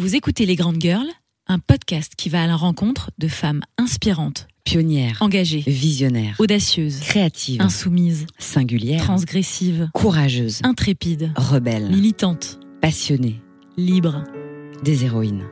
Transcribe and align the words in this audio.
Vous 0.00 0.16
écoutez 0.16 0.46
Les 0.46 0.56
Grandes 0.56 0.80
Girls, 0.80 1.10
un 1.46 1.58
podcast 1.58 2.14
qui 2.16 2.30
va 2.30 2.42
à 2.42 2.46
la 2.46 2.56
rencontre 2.56 3.10
de 3.18 3.28
femmes 3.28 3.60
inspirantes, 3.76 4.48
Pionnière, 4.64 5.18
engagées, 5.20 5.62
visionnaire, 5.66 6.36
audacieuses, 6.38 7.00
créative, 7.00 7.60
insoumises, 7.60 8.24
singulière, 8.38 9.02
transgressives, 9.02 9.90
courageuse, 9.92 10.60
intrépides, 10.62 11.32
rebelle, 11.36 11.90
militantes, 11.90 12.60
passionnée, 12.80 13.42
libres. 13.76 14.24
des 14.82 15.04
héroïnes. 15.04 15.44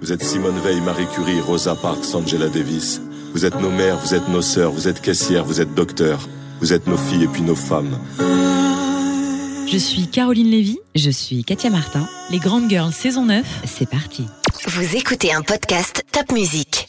Vous 0.00 0.10
êtes 0.10 0.24
Simone 0.24 0.58
Veil, 0.60 0.80
Marie 0.80 1.06
Curie, 1.12 1.42
Rosa 1.42 1.74
Parks, 1.74 2.14
Angela 2.14 2.48
Davis. 2.48 3.02
Vous 3.34 3.44
êtes 3.44 3.60
nos 3.60 3.70
mères, 3.70 3.98
vous 3.98 4.14
êtes 4.14 4.26
nos 4.30 4.40
sœurs, 4.40 4.72
vous 4.72 4.88
êtes 4.88 5.02
caissières, 5.02 5.44
vous 5.44 5.60
êtes 5.60 5.74
docteurs. 5.74 6.26
Vous 6.62 6.72
êtes 6.72 6.86
nos 6.86 6.96
filles 6.96 7.24
et 7.24 7.28
puis 7.28 7.42
nos 7.42 7.54
femmes. 7.54 7.98
Je 9.70 9.78
suis 9.78 10.08
Caroline 10.08 10.50
Lévy, 10.50 10.80
Je 10.96 11.10
suis 11.10 11.44
Katia 11.44 11.70
Martin, 11.70 12.08
Les 12.32 12.40
Grandes 12.40 12.68
Girls 12.68 12.92
saison 12.92 13.26
9, 13.26 13.62
c'est 13.66 13.88
parti. 13.88 14.26
Vous 14.66 14.96
écoutez 14.96 15.32
un 15.32 15.42
podcast 15.42 16.04
Top 16.10 16.32
Music. 16.32 16.88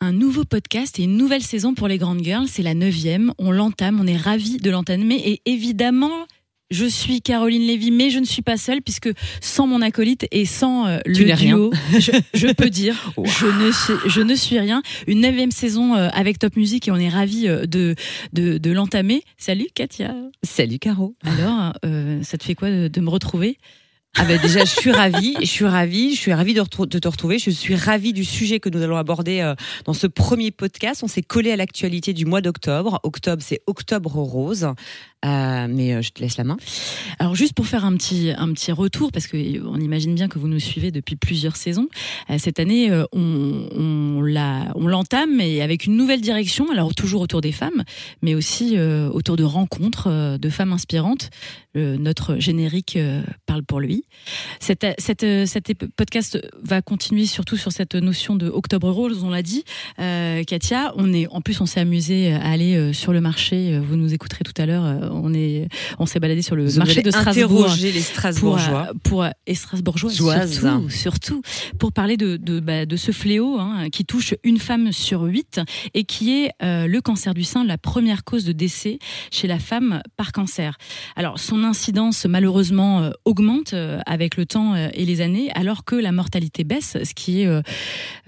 un 0.00 0.12
nouveau 0.12 0.44
podcast 0.44 1.00
et 1.00 1.04
une 1.04 1.16
nouvelle 1.16 1.42
saison 1.42 1.74
pour 1.74 1.88
Les 1.88 1.98
Grandes 1.98 2.22
Girls, 2.22 2.46
c'est 2.46 2.62
la 2.62 2.74
neuvième, 2.74 3.32
on 3.38 3.50
l'entame, 3.50 3.98
on 4.00 4.06
est 4.06 4.16
ravis 4.16 4.58
de 4.58 4.70
l'entamer. 4.70 5.16
Et 5.24 5.40
évidemment... 5.44 6.26
Je 6.74 6.86
suis 6.86 7.22
Caroline 7.22 7.62
Lévy, 7.62 7.92
mais 7.92 8.10
je 8.10 8.18
ne 8.18 8.24
suis 8.24 8.42
pas 8.42 8.56
seule 8.56 8.82
puisque 8.82 9.08
sans 9.40 9.68
mon 9.68 9.80
acolyte 9.80 10.26
et 10.32 10.44
sans 10.44 10.88
euh, 10.88 10.98
le 11.06 11.32
rien. 11.32 11.54
duo, 11.54 11.72
je, 12.00 12.10
je 12.34 12.48
peux 12.48 12.68
dire, 12.70 13.12
je, 13.22 13.46
ne 13.46 13.70
suis, 13.70 14.10
je 14.10 14.20
ne 14.20 14.34
suis 14.34 14.58
rien. 14.58 14.82
Une 15.06 15.20
neuvième 15.20 15.52
saison 15.52 15.94
euh, 15.94 16.08
avec 16.12 16.40
Top 16.40 16.56
Music 16.56 16.88
et 16.88 16.90
on 16.90 16.96
est 16.96 17.08
ravis 17.08 17.46
euh, 17.46 17.66
de, 17.66 17.94
de, 18.32 18.58
de 18.58 18.70
l'entamer. 18.72 19.22
Salut 19.38 19.68
Katia. 19.72 20.16
Salut 20.42 20.80
Caro. 20.80 21.14
Alors, 21.22 21.74
ça 22.22 22.38
te 22.38 22.42
fait 22.44 22.56
quoi 22.56 22.70
de, 22.70 22.88
de 22.88 23.00
me 23.00 23.08
retrouver? 23.08 23.56
Ah 24.16 24.24
ben 24.24 24.40
déjà, 24.40 24.60
je 24.60 24.70
suis 24.70 24.92
ravie, 24.92 25.36
je 25.40 25.46
suis 25.46 25.66
ravie, 25.66 26.14
je 26.14 26.20
suis 26.20 26.32
ravie 26.32 26.54
de, 26.54 26.62
te 26.62 27.08
retrouver. 27.08 27.40
Je 27.40 27.50
suis 27.50 27.74
ravie 27.74 28.12
du 28.12 28.24
sujet 28.24 28.60
que 28.60 28.68
nous 28.68 28.80
allons 28.80 28.96
aborder 28.96 29.40
euh, 29.40 29.56
dans 29.86 29.92
ce 29.92 30.06
premier 30.06 30.52
podcast. 30.52 31.02
On 31.02 31.08
s'est 31.08 31.22
collé 31.22 31.50
à 31.50 31.56
l'actualité 31.56 32.12
du 32.12 32.24
mois 32.24 32.40
d'octobre. 32.40 33.00
Octobre, 33.02 33.42
c'est 33.44 33.60
Octobre 33.66 34.14
Rose. 34.14 34.68
Euh, 35.24 35.66
mais 35.68 35.94
euh, 35.94 36.02
je 36.02 36.10
te 36.10 36.20
laisse 36.20 36.36
la 36.36 36.44
main. 36.44 36.56
Alors 37.18 37.34
juste 37.34 37.54
pour 37.54 37.66
faire 37.66 37.84
un 37.84 37.96
petit 37.96 38.30
un 38.36 38.52
petit 38.52 38.72
retour 38.72 39.10
parce 39.10 39.26
que 39.26 39.64
on 39.66 39.80
imagine 39.80 40.14
bien 40.14 40.28
que 40.28 40.38
vous 40.38 40.48
nous 40.48 40.60
suivez 40.60 40.90
depuis 40.90 41.16
plusieurs 41.16 41.56
saisons. 41.56 41.88
euh, 42.30 42.38
cette 42.38 42.60
année 42.60 42.90
on 43.12 44.20
l'a 44.22 44.72
on 44.74 44.86
l'entame 44.86 45.40
et 45.40 45.62
avec 45.62 45.86
une 45.86 45.96
nouvelle 45.96 46.20
direction. 46.20 46.70
Alors 46.70 46.94
toujours 46.94 47.22
autour 47.22 47.40
des 47.40 47.52
femmes, 47.52 47.84
mais 48.22 48.34
aussi 48.34 48.78
autour 48.78 49.36
de 49.36 49.44
rencontres 49.44 50.38
de 50.38 50.50
femmes 50.50 50.72
inspirantes. 50.72 51.30
Notre 51.74 52.38
générique 52.38 52.98
parle 53.46 53.64
pour 53.64 53.80
lui. 53.80 54.04
Cette, 54.60 54.86
cette, 54.98 55.24
podcast 55.96 56.38
va 56.62 56.82
continuer 56.82 57.26
surtout 57.26 57.56
sur 57.56 57.72
cette 57.72 57.94
notion 57.96 58.36
de 58.36 58.48
Octobre 58.48 58.90
Rose, 58.90 59.24
on 59.24 59.30
l'a 59.30 59.42
dit. 59.42 59.64
Katia, 59.96 60.92
on 60.96 61.12
est, 61.12 61.26
en 61.28 61.40
plus, 61.40 61.60
on 61.60 61.66
s'est 61.66 61.80
amusé 61.80 62.32
à 62.32 62.44
aller 62.44 62.92
sur 62.92 63.12
le 63.12 63.20
marché. 63.20 63.78
Vous 63.78 63.96
nous 63.96 64.14
écouterez 64.14 64.44
tout 64.44 64.60
à 64.60 64.66
l'heure. 64.66 65.13
On 65.22 65.32
est, 65.34 65.68
on 65.98 66.06
s'est 66.06 66.20
baladé 66.20 66.42
sur 66.42 66.56
le 66.56 66.66
Vous 66.66 66.78
marché 66.78 67.02
de 67.02 67.10
Strasbourg 67.10 67.64
interroger 67.64 67.92
les 67.92 68.00
pour, 68.00 68.08
Strasbourgeois. 68.08 68.86
euh, 68.90 68.92
pour 69.02 69.22
euh, 69.24 69.30
et 69.46 69.54
Strasbourgeois 69.54 70.10
surtout, 70.10 70.90
surtout 70.90 71.42
pour 71.78 71.92
parler 71.92 72.16
de 72.16 72.36
de, 72.36 72.60
bah, 72.60 72.86
de 72.86 72.96
ce 72.96 73.12
fléau 73.12 73.58
hein, 73.58 73.88
qui 73.90 74.04
touche 74.04 74.34
une 74.42 74.58
femme 74.58 74.92
sur 74.92 75.22
huit 75.22 75.60
et 75.94 76.04
qui 76.04 76.32
est 76.32 76.50
euh, 76.62 76.86
le 76.86 77.00
cancer 77.00 77.34
du 77.34 77.44
sein, 77.44 77.64
la 77.64 77.78
première 77.78 78.24
cause 78.24 78.44
de 78.44 78.52
décès 78.52 78.98
chez 79.30 79.46
la 79.46 79.58
femme 79.58 80.02
par 80.16 80.32
cancer. 80.32 80.76
Alors 81.16 81.38
son 81.38 81.64
incidence 81.64 82.26
malheureusement 82.26 83.02
euh, 83.02 83.10
augmente 83.24 83.74
avec 84.06 84.36
le 84.36 84.46
temps 84.46 84.74
et 84.76 85.04
les 85.04 85.20
années, 85.20 85.50
alors 85.54 85.84
que 85.84 85.96
la 85.96 86.12
mortalité 86.12 86.64
baisse, 86.64 86.96
ce 87.02 87.14
qui 87.14 87.42
est 87.42 87.62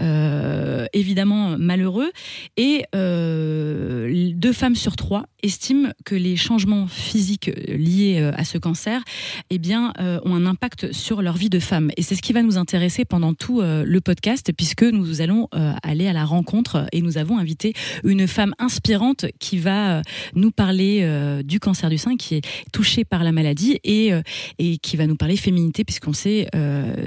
euh, 0.01 0.87
évidemment 0.93 1.57
malheureux. 1.59 2.11
Et 2.57 2.85
deux 2.93 4.53
femmes 4.53 4.75
sur 4.75 4.97
trois 4.97 5.27
estiment 5.43 5.91
que 6.05 6.15
les 6.15 6.37
changements 6.37 6.76
physiques 6.87 7.49
euh, 7.49 7.77
liés 7.77 8.19
euh, 8.21 8.33
à 8.37 8.45
ce 8.45 8.59
cancer 8.59 9.03
eh 9.51 9.59
bien, 9.59 9.93
euh, 10.01 10.21
ont 10.25 10.35
un 10.35 10.47
impact 10.47 10.93
sur 10.93 11.23
leur 11.23 11.37
vie 11.37 11.49
de 11.49 11.59
femme. 11.59 11.91
Et 11.97 12.03
c'est 12.03 12.15
ce 12.15 12.23
qui 12.23 12.33
va 12.33 12.43
nous 12.43 12.59
intéresser 12.59 13.05
pendant 13.05 13.35
tout 13.35 13.63
le 13.63 14.01
podcast, 14.01 14.53
puisque 14.57 14.83
nous 14.83 15.21
allons 15.21 15.49
aller 15.83 16.07
à 16.07 16.13
la 16.13 16.25
rencontre 16.25 16.87
et 16.93 17.01
nous 17.01 17.19
avons 17.19 17.39
invité 17.39 17.73
une 18.05 18.27
femme 18.27 18.55
inspirante 18.59 19.27
qui 19.39 19.59
va 19.59 20.03
nous 20.35 20.51
parler 20.51 21.41
du 21.45 21.61
cancer 21.61 21.89
du 21.91 21.99
sein, 21.99 22.17
qui 22.17 22.37
est 22.37 22.47
touchée 22.73 23.05
par 23.05 23.25
la 23.25 23.33
maladie 23.33 23.79
et, 23.85 24.11
et 24.59 24.79
qui 24.79 24.97
va 24.97 25.07
nous 25.07 25.17
parler 25.17 25.37
féminité, 25.37 25.85
puisqu'on 25.85 26.13
sait 26.13 26.49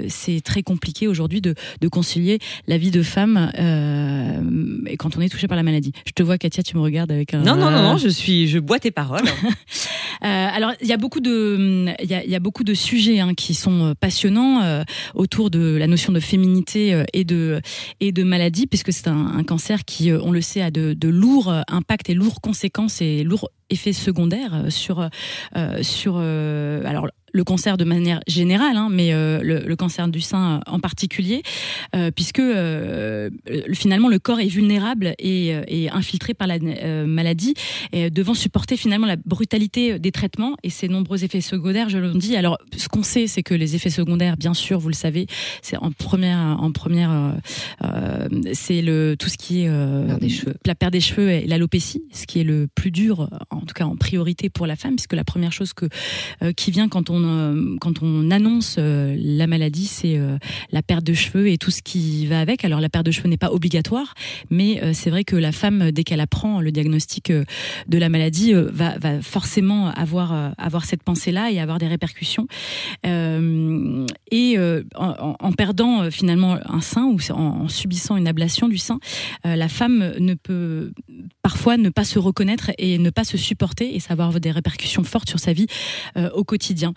c'est 0.08 0.40
très 0.40 0.62
compliqué 0.62 1.06
aujourd'hui 1.06 1.40
de, 1.40 1.54
de 1.80 1.88
concilier 1.88 2.38
la 2.66 2.78
vie 2.78 2.90
de 2.90 3.02
femme 3.02 3.50
euh, 3.58 4.40
et 4.86 4.96
quand 4.96 5.16
on 5.16 5.20
est 5.20 5.28
touché 5.28 5.48
par 5.48 5.56
la 5.56 5.62
maladie. 5.62 5.92
Je 6.06 6.12
te 6.12 6.22
vois, 6.22 6.38
Katia, 6.38 6.62
tu 6.62 6.76
me 6.76 6.82
regardes 6.82 7.12
avec 7.12 7.34
un. 7.34 7.42
Non, 7.42 7.56
non, 7.56 7.70
non, 7.70 7.82
non, 7.82 7.96
je 7.96 8.08
suis, 8.08 8.48
je 8.48 8.58
bois 8.58 8.78
tes 8.78 8.90
paroles. 8.90 9.24
Euh, 10.22 10.26
alors, 10.26 10.72
il 10.82 10.86
y 10.86 10.92
a 10.92 10.98
beaucoup 10.98 11.20
de, 11.20 11.86
il 12.02 12.30
y 12.30 12.38
beaucoup 12.40 12.62
de 12.62 12.74
sujets 12.74 13.20
hein, 13.20 13.32
qui 13.34 13.54
sont 13.54 13.86
euh, 13.86 13.94
passionnants 13.98 14.62
euh, 14.62 14.82
autour 15.14 15.48
de 15.48 15.76
la 15.76 15.86
notion 15.86 16.12
de 16.12 16.20
féminité 16.20 17.04
et 17.14 17.24
de 17.24 17.62
et 18.00 18.12
de 18.12 18.22
maladie, 18.22 18.66
puisque 18.66 18.92
c'est 18.92 19.08
un, 19.08 19.42
cancer 19.44 19.86
qui, 19.86 20.12
on 20.12 20.30
le 20.30 20.42
sait, 20.42 20.60
a 20.60 20.70
de, 20.70 21.08
lourds 21.08 21.50
impacts 21.68 22.10
et 22.10 22.14
lourdes 22.14 22.40
conséquences 22.40 23.00
et 23.00 23.24
lourds 23.24 23.48
effets 23.70 23.94
secondaires 23.94 24.64
sur 24.68 25.08
sur 25.80 26.18
alors 26.18 27.08
le 27.32 27.44
cancer 27.44 27.76
de 27.76 27.84
manière 27.84 28.20
générale, 28.26 28.76
hein, 28.76 28.88
mais 28.90 29.12
euh, 29.12 29.40
le, 29.42 29.60
le 29.66 29.76
cancer 29.76 30.08
du 30.08 30.20
sein 30.20 30.56
euh, 30.56 30.70
en 30.72 30.80
particulier, 30.80 31.42
euh, 31.94 32.10
puisque 32.10 32.40
euh, 32.40 33.30
le- 33.46 33.74
finalement 33.74 34.08
le 34.08 34.18
corps 34.18 34.40
est 34.40 34.48
vulnérable 34.48 35.14
et, 35.18 35.54
euh, 35.54 35.62
et 35.68 35.90
infiltré 35.90 36.34
par 36.34 36.46
la 36.46 36.56
euh, 36.56 37.06
maladie, 37.06 37.54
et 37.92 38.10
devant 38.10 38.34
supporter 38.34 38.76
finalement 38.76 39.06
la 39.06 39.16
brutalité 39.16 39.98
des 39.98 40.12
traitements 40.12 40.56
et 40.62 40.70
ses 40.70 40.88
nombreux 40.88 41.24
effets 41.24 41.40
secondaires, 41.40 41.88
je 41.88 41.98
le 41.98 42.12
dis. 42.12 42.36
Alors, 42.36 42.58
ce 42.76 42.88
qu'on 42.88 43.02
sait, 43.02 43.26
c'est 43.26 43.42
que 43.42 43.54
les 43.54 43.74
effets 43.76 43.90
secondaires, 43.90 44.36
bien 44.36 44.54
sûr, 44.54 44.78
vous 44.78 44.88
le 44.88 44.94
savez, 44.94 45.26
c'est 45.62 45.76
en 45.76 45.90
première, 45.92 46.56
en 46.60 46.72
première, 46.72 47.34
c'est 48.52 48.82
le 48.82 49.16
tout 49.18 49.28
ce 49.28 49.36
qui 49.36 49.62
est 49.62 49.68
euh, 49.68 50.18
Perte 50.18 50.66
la 50.66 50.74
perte 50.74 50.92
des 50.92 51.00
cheveux 51.00 51.30
et 51.30 51.46
l'alopécie, 51.46 52.02
ce 52.12 52.26
qui 52.26 52.40
est 52.40 52.44
le 52.44 52.68
plus 52.74 52.90
dur, 52.90 53.28
en 53.50 53.60
tout 53.60 53.74
cas 53.74 53.84
en 53.84 53.96
priorité 53.96 54.48
pour 54.50 54.66
la 54.66 54.76
femme, 54.76 54.96
puisque 54.96 55.12
la 55.14 55.24
première 55.24 55.52
chose 55.52 55.72
que 55.72 55.86
euh, 56.42 56.52
qui 56.52 56.70
vient 56.70 56.88
quand 56.88 57.10
on 57.10 57.19
euh, 57.24 57.76
quand 57.80 58.02
on 58.02 58.30
annonce 58.30 58.76
euh, 58.78 59.16
la 59.18 59.46
maladie, 59.46 59.86
c'est 59.86 60.16
euh, 60.16 60.38
la 60.72 60.82
perte 60.82 61.04
de 61.04 61.14
cheveux 61.14 61.48
et 61.48 61.58
tout 61.58 61.70
ce 61.70 61.82
qui 61.82 62.26
va 62.26 62.40
avec. 62.40 62.64
Alors 62.64 62.80
la 62.80 62.88
perte 62.88 63.06
de 63.06 63.10
cheveux 63.10 63.28
n'est 63.28 63.36
pas 63.36 63.50
obligatoire, 63.50 64.14
mais 64.50 64.80
c'est 64.94 65.10
vrai 65.10 65.24
que 65.24 65.36
la 65.36 65.52
femme, 65.52 65.90
dès 65.90 66.04
qu'elle 66.04 66.20
apprend 66.20 66.60
le 66.60 66.72
diagnostic 66.72 67.32
de 67.32 67.98
la 67.98 68.08
maladie, 68.08 68.52
va, 68.52 68.94
forcément 69.22 69.88
avoir 69.88 70.84
cette 70.84 71.02
pensée-là 71.02 71.50
et 71.50 71.60
avoir 71.60 71.78
des 71.78 71.86
répercussions. 71.86 72.46
Et 73.04 74.58
en, 74.94 75.52
perdant 75.52 76.10
finalement 76.10 76.58
un 76.64 76.80
sein 76.80 77.04
ou 77.04 77.18
en, 77.32 77.68
subissant 77.68 78.16
une 78.16 78.28
ablation 78.28 78.68
du 78.68 78.78
sein, 78.78 78.98
la 79.44 79.68
femme 79.68 80.14
ne 80.18 80.34
peut 80.34 80.92
parfois 81.42 81.76
ne 81.76 81.88
pas 81.88 82.04
se 82.04 82.18
reconnaître 82.18 82.70
et 82.78 82.98
ne 82.98 83.10
pas 83.10 83.24
se 83.24 83.36
supporter 83.36 83.94
et 83.94 84.00
ça 84.00 84.14
va 84.14 84.24
avoir 84.24 84.40
des 84.40 84.50
répercussions 84.50 85.04
fortes 85.04 85.28
sur 85.28 85.38
sa 85.38 85.52
vie 85.52 85.66
au 86.34 86.44
quotidien. 86.44 86.94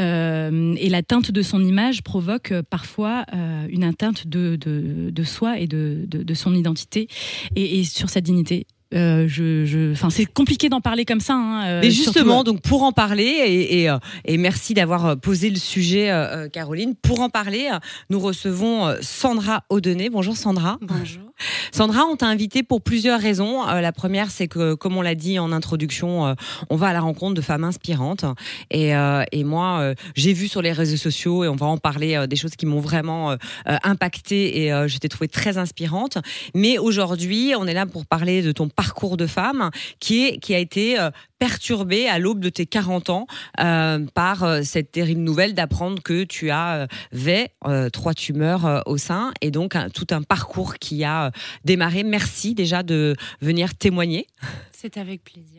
Euh, 0.00 0.74
et 0.78 0.88
l'atteinte 0.88 1.30
de 1.30 1.42
son 1.42 1.64
image 1.64 2.02
provoque 2.02 2.52
euh, 2.52 2.62
parfois 2.68 3.24
euh, 3.34 3.66
une 3.68 3.84
atteinte 3.84 4.26
de, 4.26 4.56
de, 4.56 5.10
de 5.10 5.24
soi 5.24 5.58
et 5.58 5.66
de, 5.66 6.04
de, 6.06 6.22
de 6.22 6.34
son 6.34 6.54
identité 6.54 7.08
et, 7.54 7.80
et 7.80 7.84
sur 7.84 8.10
sa 8.10 8.20
dignité. 8.20 8.66
Euh, 8.94 9.26
je, 9.26 9.64
je, 9.64 9.92
enfin, 9.92 10.10
c'est 10.10 10.26
compliqué 10.26 10.68
d'en 10.68 10.80
parler 10.80 11.04
comme 11.04 11.20
ça. 11.20 11.34
Hein, 11.34 11.66
euh, 11.66 11.80
Mais 11.82 11.90
justement, 11.90 12.44
donc 12.44 12.62
pour 12.62 12.84
en 12.84 12.92
parler, 12.92 13.24
et, 13.24 13.82
et, 13.82 13.96
et 14.24 14.36
merci 14.36 14.74
d'avoir 14.74 15.18
posé 15.18 15.50
le 15.50 15.56
sujet, 15.56 16.10
euh, 16.10 16.48
Caroline. 16.48 16.94
Pour 16.94 17.20
en 17.20 17.28
parler, 17.28 17.68
nous 18.10 18.20
recevons 18.20 18.94
Sandra 19.02 19.64
Audenet. 19.70 20.08
Bonjour 20.08 20.36
Sandra. 20.36 20.78
Bonjour. 20.80 21.25
Sandra, 21.72 22.04
on 22.04 22.16
t'a 22.16 22.26
invité 22.26 22.62
pour 22.62 22.82
plusieurs 22.82 23.20
raisons. 23.20 23.66
Euh, 23.68 23.80
la 23.80 23.92
première, 23.92 24.30
c'est 24.30 24.48
que, 24.48 24.74
comme 24.74 24.96
on 24.96 25.02
l'a 25.02 25.14
dit 25.14 25.38
en 25.38 25.52
introduction, 25.52 26.26
euh, 26.26 26.34
on 26.70 26.76
va 26.76 26.88
à 26.88 26.92
la 26.92 27.00
rencontre 27.00 27.34
de 27.34 27.40
femmes 27.40 27.64
inspirantes. 27.64 28.24
Et, 28.70 28.94
euh, 28.96 29.24
moi, 29.44 29.94
j'ai 30.14 30.32
vu 30.32 30.48
sur 30.48 30.60
les 30.60 30.72
réseaux 30.72 30.96
sociaux, 30.96 31.44
et 31.44 31.48
on 31.48 31.54
va 31.54 31.66
en 31.66 31.78
parler, 31.78 32.26
des 32.28 32.36
choses 32.36 32.56
qui 32.56 32.66
m'ont 32.66 32.80
vraiment 32.80 33.36
impactée 33.66 34.64
et 34.64 34.88
je 34.88 34.98
t'ai 34.98 35.08
trouvée 35.08 35.28
très 35.28 35.56
inspirante. 35.56 36.18
Mais 36.54 36.78
aujourd'hui, 36.78 37.52
on 37.56 37.66
est 37.66 37.74
là 37.74 37.86
pour 37.86 38.06
parler 38.06 38.42
de 38.42 38.50
ton 38.50 38.68
parcours 38.68 39.16
de 39.16 39.26
femme 39.26 39.70
qui, 40.00 40.26
est, 40.26 40.38
qui 40.38 40.54
a 40.54 40.58
été 40.58 40.98
perturbé 41.38 42.08
à 42.08 42.18
l'aube 42.18 42.40
de 42.40 42.48
tes 42.48 42.66
40 42.66 43.10
ans 43.10 43.26
euh, 43.60 44.04
par 44.14 44.44
euh, 44.44 44.62
cette 44.62 44.92
terrible 44.92 45.20
nouvelle 45.20 45.54
d'apprendre 45.54 46.02
que 46.02 46.24
tu 46.24 46.50
as 46.50 46.86
euh, 47.14 47.90
trois 47.90 48.14
tumeurs 48.14 48.82
au 48.86 48.96
sein 48.96 49.32
et 49.40 49.50
donc 49.50 49.76
tout 49.92 50.06
un 50.10 50.22
parcours 50.22 50.74
qui 50.74 51.04
a 51.04 51.30
démarré. 51.64 52.02
Merci 52.04 52.54
déjà 52.54 52.82
de 52.82 53.14
venir 53.40 53.74
témoigner. 53.74 54.26
C'est 54.72 54.96
avec 54.96 55.24
plaisir. 55.24 55.55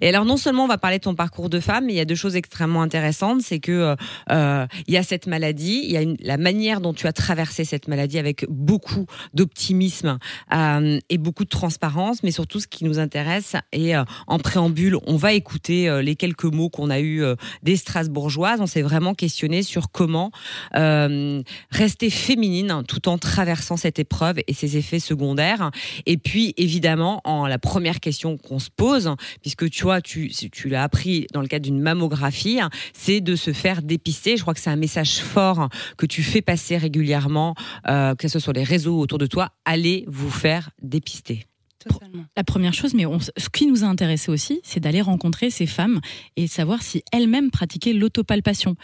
Et 0.00 0.08
alors 0.08 0.24
non 0.24 0.36
seulement 0.36 0.64
on 0.64 0.68
va 0.68 0.78
parler 0.78 0.98
de 0.98 1.04
ton 1.04 1.14
parcours 1.14 1.48
de 1.48 1.60
femme, 1.60 1.86
mais 1.86 1.92
il 1.94 1.96
y 1.96 2.00
a 2.00 2.04
deux 2.04 2.14
choses 2.14 2.36
extrêmement 2.36 2.82
intéressantes, 2.82 3.42
c'est 3.42 3.60
que 3.60 3.96
euh, 4.30 4.66
il 4.86 4.94
y 4.94 4.96
a 4.96 5.02
cette 5.02 5.26
maladie, 5.26 5.82
il 5.84 5.90
y 5.90 5.96
a 5.96 6.04
la 6.20 6.36
manière 6.36 6.80
dont 6.80 6.94
tu 6.94 7.06
as 7.06 7.12
traversé 7.12 7.64
cette 7.64 7.88
maladie 7.88 8.18
avec 8.18 8.46
beaucoup 8.48 9.06
d'optimisme 9.34 10.18
euh, 10.54 10.98
et 11.08 11.18
beaucoup 11.18 11.44
de 11.44 11.50
transparence, 11.50 12.22
mais 12.22 12.30
surtout 12.30 12.60
ce 12.60 12.66
qui 12.66 12.84
nous 12.84 12.98
intéresse 12.98 13.56
et 13.72 13.96
euh, 13.96 14.04
en 14.26 14.38
préambule, 14.38 14.96
on 15.06 15.16
va 15.16 15.34
écouter 15.34 15.88
euh, 15.88 16.00
les 16.00 16.16
quelques 16.16 16.44
mots 16.44 16.70
qu'on 16.70 16.88
a 16.88 17.00
eu 17.00 17.22
euh, 17.22 17.34
des 17.62 17.76
Strasbourgeoises. 17.76 18.60
On 18.60 18.66
s'est 18.66 18.80
vraiment 18.80 19.12
questionné 19.14 19.62
sur 19.62 19.90
comment 19.90 20.30
euh, 20.74 21.42
rester 21.70 22.08
féminine 22.08 22.82
tout 22.88 23.08
en 23.08 23.18
traversant 23.18 23.76
cette 23.76 23.98
épreuve 23.98 24.38
et 24.46 24.54
ses 24.54 24.78
effets 24.78 25.00
secondaires. 25.00 25.70
Et 26.06 26.16
puis 26.16 26.54
évidemment, 26.56 27.20
en 27.24 27.46
la 27.46 27.58
première 27.58 28.00
question 28.00 28.38
qu'on 28.38 28.58
se 28.58 28.70
pose, 28.74 29.14
puisque 29.42 29.51
tu 29.66 29.82
vois, 29.84 30.00
tu, 30.00 30.30
l'as 30.66 30.82
appris 30.82 31.26
dans 31.32 31.40
le 31.40 31.48
cadre 31.48 31.64
d'une 31.64 31.80
mammographie, 31.80 32.60
c'est 32.92 33.20
de 33.20 33.36
se 33.36 33.52
faire 33.52 33.82
dépister. 33.82 34.36
Je 34.36 34.42
crois 34.42 34.54
que 34.54 34.60
c'est 34.60 34.70
un 34.70 34.76
message 34.76 35.18
fort 35.18 35.68
que 35.96 36.06
tu 36.06 36.22
fais 36.22 36.42
passer 36.42 36.76
régulièrement, 36.76 37.54
euh, 37.88 38.14
que 38.14 38.28
ce 38.28 38.38
soit 38.38 38.52
les 38.52 38.64
réseaux 38.64 38.98
autour 38.98 39.18
de 39.18 39.26
toi. 39.26 39.50
Allez 39.64 40.04
vous 40.08 40.30
faire 40.30 40.70
dépister. 40.82 41.46
Totalement. 41.88 42.24
La 42.36 42.44
première 42.44 42.74
chose, 42.74 42.94
mais 42.94 43.06
on, 43.06 43.18
ce 43.20 43.48
qui 43.52 43.66
nous 43.66 43.84
a 43.84 43.86
intéressé 43.86 44.30
aussi, 44.30 44.60
c'est 44.62 44.80
d'aller 44.80 45.00
rencontrer 45.00 45.50
ces 45.50 45.66
femmes 45.66 46.00
et 46.36 46.46
savoir 46.46 46.82
si 46.82 47.02
elles-mêmes 47.12 47.50
pratiquaient 47.50 47.92
l'autopalpation. 47.92 48.76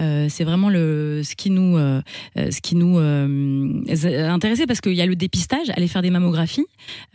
Euh, 0.00 0.26
c'est 0.28 0.44
vraiment 0.44 0.68
le, 0.68 1.22
ce 1.24 1.34
qui 1.34 1.50
nous, 1.50 1.76
euh, 1.76 2.02
ce 2.36 2.60
qui 2.60 2.76
nous 2.76 2.98
euh, 2.98 3.82
intéressait 4.28 4.66
parce 4.66 4.80
qu'il 4.80 4.94
y 4.94 5.02
a 5.02 5.06
le 5.06 5.16
dépistage, 5.16 5.70
aller 5.70 5.88
faire 5.88 6.02
des 6.02 6.10
mammographies, 6.10 6.66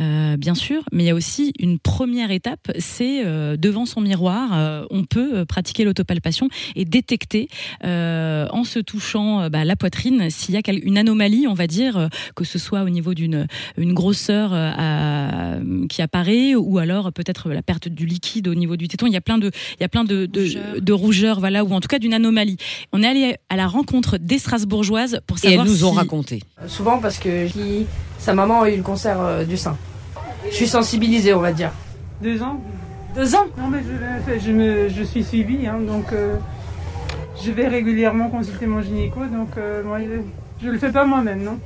euh, 0.01 0.37
bien 0.37 0.55
sûr, 0.55 0.83
mais 0.91 1.03
il 1.03 1.07
y 1.07 1.11
a 1.11 1.15
aussi 1.15 1.53
une 1.59 1.79
première 1.79 2.31
étape, 2.31 2.71
c'est 2.77 3.25
euh, 3.25 3.57
devant 3.57 3.85
son 3.85 4.01
miroir, 4.01 4.51
euh, 4.53 4.85
on 4.89 5.03
peut 5.03 5.45
pratiquer 5.45 5.83
l'autopalpation 5.83 6.49
et 6.75 6.85
détecter 6.85 7.49
en 7.83 8.63
se 8.63 8.79
touchant 8.79 9.49
bah, 9.49 9.65
la 9.65 9.75
poitrine 9.75 10.29
s'il 10.29 10.55
y 10.55 10.57
a 10.57 10.61
une 10.71 10.97
anomalie, 10.97 11.47
on 11.47 11.53
va 11.53 11.67
dire, 11.67 12.09
que 12.35 12.43
ce 12.43 12.59
soit 12.59 12.83
au 12.83 12.89
niveau 12.89 13.13
d'une 13.13 13.47
une 13.77 13.93
grosseur 13.93 14.53
à 14.53 15.28
euh, 15.31 15.87
qui 15.87 16.01
apparaît 16.01 16.55
ou 16.55 16.77
alors 16.77 17.11
peut-être 17.11 17.49
la 17.49 17.61
perte 17.61 17.87
du 17.87 18.05
liquide 18.05 18.47
au 18.47 18.55
niveau 18.55 18.75
du 18.77 18.87
téton. 18.87 19.07
Il 19.07 19.13
y 19.13 19.17
a 19.17 19.21
plein 19.21 19.37
de, 19.37 19.51
il 19.77 19.81
y 19.81 19.83
a 19.83 19.89
plein 19.89 20.03
de, 20.03 20.25
de, 20.25 20.41
rougeurs. 20.41 20.81
de 20.81 20.93
rougeurs, 20.93 21.39
voilà, 21.39 21.63
ou 21.63 21.71
en 21.73 21.79
tout 21.79 21.87
cas 21.87 21.99
d'une 21.99 22.13
anomalie. 22.13 22.57
On 22.93 23.03
est 23.03 23.07
allé 23.07 23.35
à 23.49 23.55
la 23.55 23.67
rencontre 23.67 24.17
des 24.17 24.39
Strasbourgeoises 24.39 25.21
pour 25.27 25.37
savoir. 25.37 25.65
Et 25.65 25.67
elles 25.67 25.71
nous 25.71 25.77
si... 25.79 25.83
ont 25.83 25.91
raconté. 25.91 26.41
Souvent 26.67 26.99
parce 26.99 27.17
que 27.17 27.47
sa 28.17 28.33
maman 28.33 28.61
a 28.61 28.69
eu 28.69 28.77
le 28.77 28.83
cancer 28.83 29.19
euh, 29.19 29.45
du 29.45 29.57
sein. 29.57 29.77
Je 30.49 30.55
suis 30.55 30.67
sensibilisée, 30.67 31.33
on 31.33 31.41
va 31.41 31.51
dire. 31.51 31.71
Deux 32.21 32.41
ans. 32.41 32.59
Deux 33.15 33.35
ans? 33.35 33.45
Non 33.57 33.67
mais 33.67 33.79
je, 33.83 34.39
je, 34.39 34.51
me, 34.51 34.89
je 34.89 35.03
suis 35.03 35.23
suivie, 35.23 35.65
hein, 35.65 35.79
donc 35.79 36.13
euh, 36.13 36.35
je 37.43 37.51
vais 37.51 37.67
régulièrement 37.67 38.29
consulter 38.29 38.67
mon 38.67 38.81
gynéco, 38.81 39.21
donc 39.25 39.49
euh, 39.57 39.83
moi 39.83 39.99
je, 39.99 40.65
je 40.65 40.69
le 40.69 40.77
fais 40.77 40.91
pas 40.91 41.05
moi-même, 41.05 41.43
non 41.43 41.59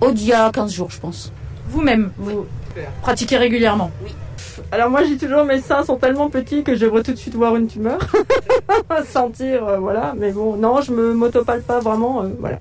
Au 0.00 0.12
dia 0.12 0.50
15 0.52 0.72
jours, 0.72 0.90
je 0.90 0.98
pense. 0.98 1.32
Vous-même, 1.70 2.12
vous 2.18 2.46
pratiquez 3.00 3.36
régulièrement 3.36 3.90
Oui. 4.04 4.10
Alors 4.72 4.90
moi 4.90 5.04
j'ai 5.04 5.16
toujours 5.16 5.44
mes 5.44 5.60
seins 5.60 5.84
sont 5.84 5.96
tellement 5.96 6.28
petits 6.30 6.64
que 6.64 6.74
je 6.74 6.80
devrais 6.84 7.02
tout 7.02 7.12
de 7.12 7.16
suite 7.16 7.34
voir 7.34 7.54
une 7.56 7.68
tumeur, 7.68 8.00
sentir, 9.06 9.66
euh, 9.66 9.78
voilà. 9.78 10.14
Mais 10.18 10.32
bon, 10.32 10.56
non, 10.56 10.80
je 10.80 10.92
me 10.92 11.14
m'autopale 11.14 11.62
pas 11.62 11.78
vraiment, 11.80 12.24
euh, 12.24 12.28
voilà. 12.38 12.60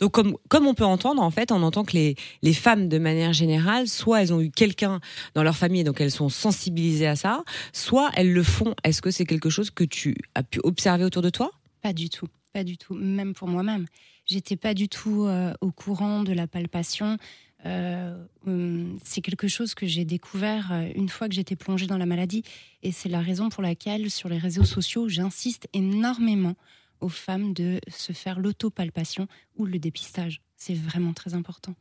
Donc 0.00 0.12
comme, 0.12 0.36
comme 0.48 0.66
on 0.66 0.74
peut 0.74 0.84
entendre, 0.84 1.22
en 1.22 1.30
fait, 1.30 1.52
on 1.52 1.62
entend 1.62 1.84
que 1.84 1.92
les, 1.92 2.16
les 2.42 2.52
femmes, 2.52 2.88
de 2.88 2.98
manière 2.98 3.32
générale, 3.32 3.86
soit 3.86 4.22
elles 4.22 4.32
ont 4.32 4.40
eu 4.40 4.50
quelqu'un 4.50 5.00
dans 5.34 5.44
leur 5.44 5.56
famille, 5.56 5.84
donc 5.84 6.00
elles 6.00 6.10
sont 6.10 6.28
sensibilisées 6.28 7.06
à 7.06 7.14
ça, 7.14 7.44
soit 7.72 8.10
elles 8.16 8.32
le 8.32 8.42
font. 8.42 8.74
Est-ce 8.82 9.00
que 9.00 9.12
c'est 9.12 9.24
quelque 9.24 9.50
chose 9.50 9.70
que 9.70 9.84
tu 9.84 10.16
as 10.34 10.42
pu 10.42 10.60
observer 10.64 11.04
autour 11.04 11.22
de 11.22 11.30
toi? 11.30 11.52
Pas 11.82 11.92
du 11.92 12.10
tout, 12.10 12.26
pas 12.52 12.64
du 12.64 12.76
tout, 12.76 12.94
même 12.94 13.34
pour 13.34 13.46
moi-même. 13.46 13.86
J'étais 14.26 14.56
pas 14.56 14.74
du 14.74 14.88
tout 14.88 15.24
euh, 15.24 15.52
au 15.60 15.70
courant 15.70 16.22
de 16.22 16.32
la 16.32 16.46
palpation. 16.46 17.16
Euh, 17.64 18.24
c'est 19.04 19.20
quelque 19.20 19.48
chose 19.48 19.74
que 19.74 19.86
j'ai 19.86 20.04
découvert 20.04 20.72
euh, 20.72 20.88
une 20.94 21.08
fois 21.08 21.28
que 21.28 21.34
j'étais 21.34 21.56
plongée 21.56 21.86
dans 21.86 21.98
la 21.98 22.06
maladie. 22.06 22.42
Et 22.82 22.92
c'est 22.92 23.08
la 23.08 23.20
raison 23.20 23.48
pour 23.48 23.62
laquelle, 23.62 24.10
sur 24.10 24.28
les 24.28 24.38
réseaux 24.38 24.64
sociaux, 24.64 25.08
j'insiste 25.08 25.68
énormément 25.72 26.56
aux 27.00 27.08
femmes 27.08 27.52
de 27.52 27.80
se 27.88 28.12
faire 28.12 28.40
l'autopalpation 28.40 29.26
ou 29.56 29.66
le 29.66 29.78
dépistage. 29.78 30.40
C'est 30.56 30.74
vraiment 30.74 31.12
très 31.12 31.34
important. 31.34 31.74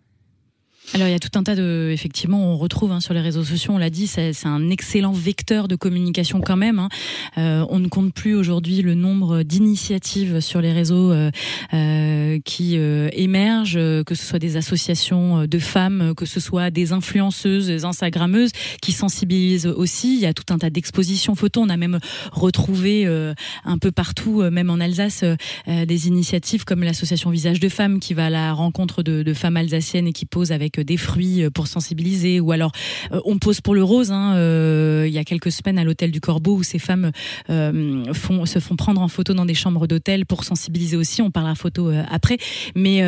Alors 0.93 1.07
il 1.07 1.11
y 1.11 1.15
a 1.15 1.19
tout 1.19 1.39
un 1.39 1.43
tas 1.43 1.55
de, 1.55 1.89
effectivement, 1.93 2.51
on 2.51 2.57
retrouve 2.57 2.91
hein, 2.91 2.99
sur 2.99 3.13
les 3.13 3.21
réseaux 3.21 3.45
sociaux, 3.45 3.73
on 3.73 3.77
l'a 3.77 3.89
dit, 3.89 4.07
c'est 4.07 4.33
un 4.43 4.69
excellent 4.69 5.13
vecteur 5.13 5.69
de 5.69 5.77
communication 5.77 6.41
quand 6.41 6.57
même. 6.57 6.79
Hein. 6.79 6.89
Euh, 7.37 7.65
on 7.69 7.79
ne 7.79 7.87
compte 7.87 8.13
plus 8.13 8.35
aujourd'hui 8.35 8.81
le 8.81 8.93
nombre 8.93 9.43
d'initiatives 9.43 10.41
sur 10.41 10.59
les 10.59 10.73
réseaux 10.73 11.13
euh, 11.13 11.31
euh, 11.73 12.39
qui 12.43 12.77
euh, 12.77 13.09
émergent, 13.13 14.03
que 14.03 14.15
ce 14.15 14.25
soit 14.25 14.39
des 14.39 14.57
associations 14.57 15.45
de 15.45 15.59
femmes, 15.59 16.13
que 16.15 16.25
ce 16.25 16.41
soit 16.41 16.71
des 16.71 16.91
influenceuses, 16.91 17.67
des 17.67 17.85
instagrammeuses 17.85 18.51
qui 18.81 18.91
sensibilisent 18.91 19.67
aussi. 19.67 20.15
Il 20.15 20.19
y 20.19 20.25
a 20.25 20.33
tout 20.33 20.51
un 20.53 20.57
tas 20.57 20.69
d'expositions 20.69 21.35
photos. 21.35 21.63
On 21.65 21.69
a 21.69 21.77
même 21.77 21.99
retrouvé 22.33 23.05
euh, 23.05 23.33
un 23.63 23.77
peu 23.77 23.91
partout, 23.91 24.41
même 24.51 24.69
en 24.69 24.79
Alsace, 24.81 25.23
des 25.67 26.07
initiatives 26.07 26.65
comme 26.65 26.83
l'association 26.83 27.29
Visage 27.29 27.59
de 27.59 27.69
Femmes 27.69 27.99
qui 27.99 28.13
va 28.13 28.25
à 28.25 28.29
la 28.29 28.51
rencontre 28.53 29.03
de, 29.03 29.23
de 29.23 29.33
femmes 29.33 29.57
alsaciennes 29.57 30.07
et 30.07 30.13
qui 30.13 30.25
pose 30.25 30.51
avec 30.51 30.70
des 30.79 30.97
fruits 30.97 31.49
pour 31.53 31.67
sensibiliser. 31.67 32.39
Ou 32.39 32.51
alors 32.51 32.71
euh, 33.11 33.19
on 33.25 33.37
pose 33.37 33.61
pour 33.61 33.75
le 33.75 33.83
rose 33.83 34.11
hein, 34.11 34.35
euh, 34.35 35.05
il 35.07 35.13
y 35.13 35.17
a 35.17 35.23
quelques 35.23 35.51
semaines 35.51 35.77
à 35.77 35.83
l'hôtel 35.83 36.11
du 36.11 36.21
Corbeau 36.21 36.55
où 36.57 36.63
ces 36.63 36.79
femmes 36.79 37.11
euh, 37.49 38.03
se 38.45 38.59
font 38.59 38.75
prendre 38.75 39.01
en 39.01 39.07
photo 39.07 39.33
dans 39.33 39.45
des 39.45 39.53
chambres 39.53 39.87
d'hôtel 39.87 40.25
pour 40.25 40.43
sensibiliser 40.43 40.97
aussi. 40.97 41.21
On 41.21 41.31
parlera 41.31 41.55
photo 41.55 41.89
euh, 41.89 42.03
après. 42.09 42.37
Mais 42.75 43.01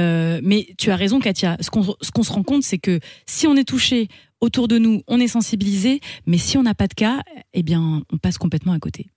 tu 0.77 0.91
as 0.91 0.95
raison 0.95 1.19
Katia. 1.19 1.57
Ce 1.59 1.69
qu'on 1.69 1.83
ce 2.01 2.11
qu'on 2.11 2.23
se 2.23 2.31
rend 2.31 2.43
compte 2.43 2.63
c'est 2.63 2.77
que 2.77 2.99
si 3.25 3.47
on 3.47 3.55
est 3.55 3.67
touché 3.67 4.07
autour 4.41 4.67
de 4.67 4.77
nous 4.77 5.01
on 5.07 5.19
est 5.19 5.27
sensibilisé. 5.27 5.99
Mais 6.25 6.37
si 6.37 6.57
on 6.57 6.63
n'a 6.63 6.75
pas 6.75 6.87
de 6.87 6.93
cas 6.93 7.21
eh 7.53 7.63
bien 7.63 8.03
on 8.11 8.17
passe 8.17 8.37
complètement 8.37 8.73
à 8.73 8.79
côté 8.79 9.07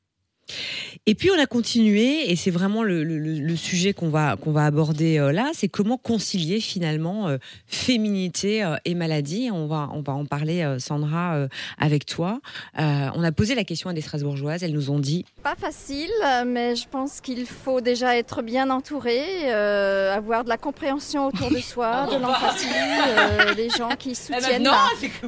et 1.07 1.15
puis 1.15 1.31
on 1.31 1.41
a 1.41 1.47
continué, 1.47 2.31
et 2.31 2.37
c'est 2.37 2.51
vraiment 2.51 2.83
le, 2.83 3.05
le, 3.05 3.19
le 3.19 3.57
sujet 3.57 3.93
qu'on 3.93 4.09
va 4.09 4.37
qu'on 4.37 4.53
va 4.53 4.65
aborder 4.65 5.19
euh, 5.19 5.33
là, 5.33 5.51
c'est 5.55 5.69
comment 5.69 5.99
concilier 5.99 6.61
finalement 6.61 7.29
euh, 7.29 7.39
féminité 7.67 8.65
euh, 8.65 8.77
et 8.85 8.95
maladie. 8.95 9.51
On 9.53 9.67
va 9.67 9.89
on 9.93 10.01
va 10.01 10.15
en 10.15 10.25
parler, 10.25 10.63
euh, 10.63 10.79
Sandra, 10.79 11.35
euh, 11.35 11.49
avec 11.79 12.07
toi. 12.07 12.41
on 12.77 13.23
a 13.23 13.33
posé 13.33 13.55
la 13.55 13.65
question 13.65 13.91
à 13.91 13.93
des 13.93 14.01
Strasbourgeoises, 14.01 14.63
elles 14.63 14.73
nous 14.73 14.91
ont 14.91 14.99
dit 14.99 15.25
pas 15.43 15.55
facile, 15.55 16.11
mais 16.47 16.75
je 16.75 16.89
pense 16.89 17.21
qu'il 17.21 17.47
faut 17.47 17.81
déjà 17.81 18.17
être 18.17 18.43
bien 18.43 18.71
entouré, 18.71 19.51
avoir 19.51 20.45
de 20.45 20.49
la 20.49 20.57
compréhension 20.57 21.27
autour 21.29 21.51
de 21.51 21.59
soi, 21.59 22.07
de 22.07 22.17
l'empathie, 22.21 23.55
des 23.57 23.69
gens 23.71 23.91
qui 23.99 24.15
soutiennent 24.15 24.65
non, 24.65 24.73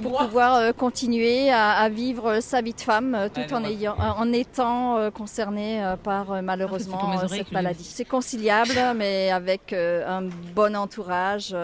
pour 0.03 0.19
pouvoir 0.19 0.75
continuer 0.75 1.51
à, 1.51 1.71
à, 1.71 1.89
vivre 1.89 2.41
sa 2.41 2.61
vie 2.63 2.75
de 2.75 2.81
femme 2.81 3.29
tout 3.35 3.55
en 3.55 3.65
ayant 3.65 3.97
en 3.97 4.33
étant 4.33 5.08
concernés 5.11 5.83
par 6.03 6.33
Ah, 6.33 6.43
malheureusement 6.43 7.27
cette 7.29 7.53
maladie. 7.53 7.85
C'est 7.85 8.05
conciliable, 8.05 8.75
mais 8.97 9.31
avec 9.31 9.73
un 9.73 10.23
bon 10.55 10.77
entourage 10.77 11.55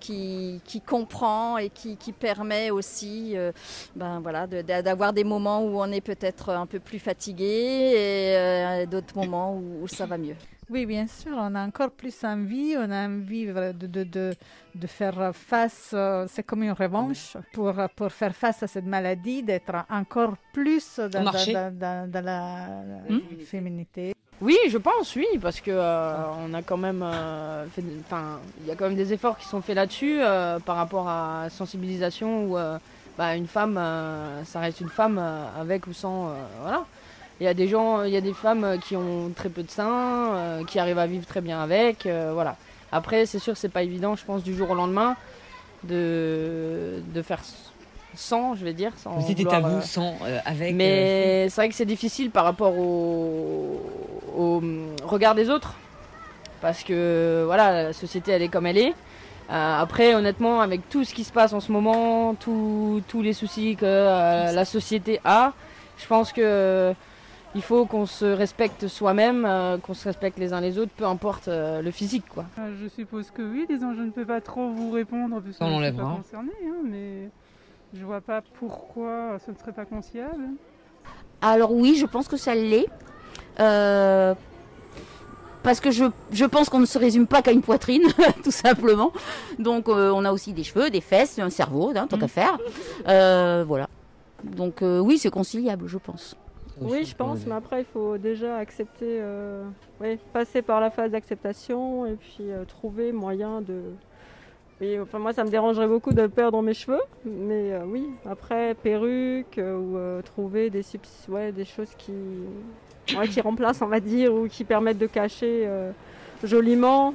qui, 0.00 0.60
qui, 0.64 0.80
comprend 0.80 1.58
et 1.58 1.70
qui, 1.70 1.96
qui 1.96 2.12
permet 2.12 2.70
aussi 2.70 3.36
ben, 3.94 4.20
voilà, 4.20 4.46
d'avoir 4.46 5.12
de, 5.12 5.16
des 5.16 5.24
moments 5.24 5.62
où 5.62 5.80
on 5.80 5.90
est 5.92 6.00
peut-être 6.00 6.50
un 6.50 6.66
peu 6.66 6.80
plus 6.80 6.98
fatigué 6.98 8.82
et 8.82 8.86
d'autres 8.86 9.16
moments 9.16 9.54
où, 9.54 9.82
où 9.82 9.88
ça 9.88 10.06
va 10.06 10.18
mieux. 10.18 10.36
Oui, 10.68 10.84
bien 10.84 11.06
sûr, 11.06 11.32
on 11.36 11.54
a 11.54 11.64
encore 11.64 11.90
plus 11.90 12.24
envie, 12.24 12.74
on 12.76 12.90
a 12.90 13.06
envie 13.06 13.46
de, 13.46 13.72
de, 13.86 14.02
de, 14.04 14.34
de 14.74 14.86
faire 14.88 15.30
face, 15.32 15.94
c'est 16.26 16.42
comme 16.42 16.64
une 16.64 16.72
revanche 16.72 17.36
pour, 17.52 17.72
pour 17.94 18.10
faire 18.10 18.34
face 18.34 18.64
à 18.64 18.66
cette 18.66 18.84
maladie, 18.84 19.44
d'être 19.44 19.84
encore 19.88 20.34
plus 20.52 20.98
dans, 20.98 21.22
dans, 21.22 21.72
dans, 21.72 22.10
dans 22.10 22.24
la, 22.24 22.66
mmh. 23.08 23.20
féminité. 23.44 24.16
Oui, 24.42 24.58
je 24.68 24.76
pense, 24.76 25.16
oui, 25.16 25.26
parce 25.40 25.60
que 25.60 25.70
euh, 25.70 26.14
on 26.46 26.52
a 26.52 26.60
quand 26.60 26.76
même, 26.76 27.02
euh, 27.02 27.64
enfin, 28.04 28.38
il 28.60 28.66
y 28.66 28.70
a 28.70 28.74
quand 28.76 28.84
même 28.84 28.96
des 28.96 29.12
efforts 29.14 29.38
qui 29.38 29.46
sont 29.46 29.62
faits 29.62 29.76
là-dessus 29.76 30.18
euh, 30.20 30.58
par 30.58 30.76
rapport 30.76 31.08
à 31.08 31.44
la 31.44 31.50
sensibilisation 31.50 32.44
où 32.44 32.58
bah, 33.16 33.34
une 33.34 33.46
femme, 33.46 33.80
ça 34.44 34.60
reste 34.60 34.82
une 34.82 34.90
femme 34.90 35.18
avec 35.58 35.86
ou 35.86 35.94
sans, 35.94 36.34
voilà. 36.60 36.84
Il 37.40 37.44
y 37.44 37.48
a 37.48 37.54
des 37.54 37.68
gens, 37.68 38.02
il 38.02 38.12
y 38.12 38.16
a 38.16 38.22
des 38.22 38.32
femmes 38.32 38.78
qui 38.80 38.96
ont 38.96 39.30
très 39.34 39.50
peu 39.50 39.62
de 39.62 39.70
seins, 39.70 40.34
euh, 40.34 40.64
qui 40.64 40.78
arrivent 40.78 40.98
à 40.98 41.06
vivre 41.06 41.26
très 41.26 41.42
bien 41.42 41.60
avec, 41.60 42.06
euh, 42.06 42.30
voilà. 42.32 42.56
Après, 42.92 43.26
c'est 43.26 43.38
sûr, 43.38 43.56
c'est 43.56 43.68
pas 43.68 43.82
évident, 43.82 44.16
je 44.16 44.24
pense, 44.24 44.42
du 44.42 44.54
jour 44.54 44.70
au 44.70 44.74
lendemain, 44.74 45.16
de, 45.84 47.02
de 47.12 47.22
faire 47.22 47.40
sans, 48.14 48.54
je 48.54 48.64
vais 48.64 48.72
dire. 48.72 48.92
Sans 48.96 49.20
C'était 49.20 49.44
tabou, 49.44 49.68
euh, 49.68 49.80
sans, 49.82 50.16
avec. 50.46 50.74
Mais 50.74 51.48
c'est 51.50 51.60
vrai 51.60 51.68
que 51.68 51.74
c'est 51.74 51.84
difficile 51.84 52.30
par 52.30 52.44
rapport 52.44 52.78
au, 52.78 53.82
au, 54.34 54.62
regard 55.04 55.34
des 55.34 55.50
autres, 55.50 55.74
parce 56.62 56.82
que 56.84 57.42
voilà, 57.44 57.82
la 57.82 57.92
société, 57.92 58.32
elle 58.32 58.42
est 58.42 58.48
comme 58.48 58.66
elle 58.66 58.78
est. 58.78 58.94
après, 59.50 60.14
honnêtement, 60.14 60.62
avec 60.62 60.88
tout 60.88 61.04
ce 61.04 61.12
qui 61.12 61.24
se 61.24 61.32
passe 61.32 61.52
en 61.52 61.60
ce 61.60 61.70
moment, 61.70 62.34
tous 62.34 63.02
les 63.22 63.34
soucis 63.34 63.76
que 63.76 63.84
la 64.54 64.64
société 64.64 65.20
a, 65.22 65.52
je 65.98 66.06
pense 66.06 66.32
que 66.32 66.94
il 67.56 67.62
faut 67.62 67.86
qu'on 67.86 68.06
se 68.06 68.24
respecte 68.24 68.86
soi-même, 68.86 69.48
qu'on 69.82 69.94
se 69.94 70.04
respecte 70.04 70.38
les 70.38 70.52
uns 70.52 70.60
les 70.60 70.78
autres, 70.78 70.92
peu 70.96 71.06
importe 71.06 71.48
le 71.48 71.90
physique. 71.90 72.28
Quoi. 72.28 72.44
Je 72.80 72.86
suppose 72.88 73.32
que 73.32 73.42
oui, 73.42 73.66
disons, 73.68 73.94
je 73.94 74.02
ne 74.02 74.10
peux 74.10 74.24
pas 74.24 74.40
trop 74.40 74.68
vous 74.70 74.92
répondre 74.92 75.40
puisque 75.40 75.60
je 75.60 75.64
ne 75.64 75.82
suis 75.82 75.92
pas 75.92 76.14
concernée, 76.16 76.52
hein, 76.64 76.82
mais 76.84 77.30
je 77.94 78.04
vois 78.04 78.20
pas 78.20 78.42
pourquoi 78.58 79.38
ce 79.44 79.50
ne 79.50 79.56
serait 79.56 79.72
pas 79.72 79.84
conciliable. 79.84 80.44
Alors 81.40 81.72
oui, 81.72 81.96
je 81.96 82.06
pense 82.06 82.28
que 82.28 82.36
ça 82.36 82.54
l'est. 82.54 82.86
Euh, 83.60 84.34
parce 85.62 85.80
que 85.80 85.90
je, 85.90 86.04
je 86.30 86.44
pense 86.44 86.68
qu'on 86.68 86.78
ne 86.78 86.86
se 86.86 86.98
résume 86.98 87.26
pas 87.26 87.42
qu'à 87.42 87.52
une 87.52 87.62
poitrine, 87.62 88.04
tout 88.44 88.50
simplement. 88.50 89.12
Donc 89.58 89.88
euh, 89.88 90.10
on 90.14 90.24
a 90.24 90.32
aussi 90.32 90.52
des 90.52 90.62
cheveux, 90.62 90.90
des 90.90 91.00
fesses, 91.00 91.38
un 91.38 91.50
cerveau, 91.50 91.92
hein, 91.96 92.06
tant 92.06 92.18
qu'à 92.18 92.28
faire. 92.28 92.58
Euh, 93.08 93.64
voilà. 93.66 93.88
Donc 94.44 94.82
oui, 94.82 95.18
c'est 95.18 95.30
conciliable, 95.30 95.86
je 95.86 95.98
pense. 95.98 96.36
Oui, 96.80 97.04
je 97.04 97.16
pense, 97.16 97.46
mais 97.46 97.54
après, 97.54 97.80
il 97.80 97.84
faut 97.86 98.18
déjà 98.18 98.56
accepter, 98.56 99.22
oui, 100.00 100.18
passer 100.32 100.62
par 100.62 100.80
la 100.80 100.90
phase 100.90 101.10
d'acceptation 101.10 102.06
et 102.06 102.14
puis 102.14 102.44
trouver 102.68 103.12
moyen 103.12 103.60
de, 103.60 103.80
oui, 104.80 105.00
enfin 105.00 105.18
moi 105.18 105.32
ça 105.32 105.42
me 105.42 105.48
dérangerait 105.48 105.88
beaucoup 105.88 106.12
de 106.12 106.26
perdre 106.26 106.60
mes 106.60 106.74
cheveux, 106.74 107.00
mais 107.24 107.72
euh, 107.72 107.84
oui, 107.86 108.10
après 108.26 108.74
perruque 108.74 109.56
euh, 109.56 109.78
ou 109.78 109.96
euh, 109.96 110.20
trouver 110.20 110.68
des, 110.68 110.82
ouais, 111.30 111.50
des 111.50 111.64
choses 111.64 111.88
qui, 111.96 112.12
qui 113.06 113.40
remplacent 113.40 113.80
on 113.80 113.86
va 113.86 114.00
dire 114.00 114.34
ou 114.34 114.48
qui 114.48 114.64
permettent 114.64 114.98
de 114.98 115.06
cacher 115.06 115.66
joliment 116.44 117.14